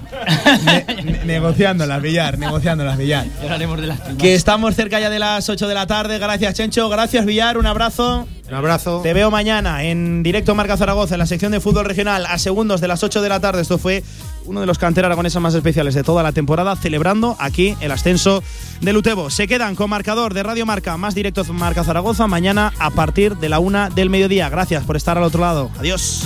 [0.65, 3.27] Ne- negociándolas, Villar, negociándolas, Villar.
[3.37, 4.19] ya hablaremos de las primas.
[4.23, 6.19] Que estamos cerca ya de las 8 de la tarde.
[6.19, 6.89] Gracias, Chencho.
[6.89, 7.59] Gracias, Villar.
[7.59, 8.27] Un abrazo.
[8.49, 9.01] Un abrazo.
[9.03, 12.81] Te veo mañana en directo Marca Zaragoza, en la sección de fútbol regional, a segundos
[12.81, 13.61] de las 8 de la tarde.
[13.61, 14.03] Esto fue
[14.47, 18.43] uno de los canteras aragonesas más especiales de toda la temporada, celebrando aquí el ascenso
[18.81, 19.29] del Utebo.
[19.29, 23.51] Se quedan con marcador de Radio Marca, más directo Marca Zaragoza, mañana a partir de
[23.51, 24.49] la una del mediodía.
[24.49, 25.71] Gracias por estar al otro lado.
[25.79, 26.25] Adiós.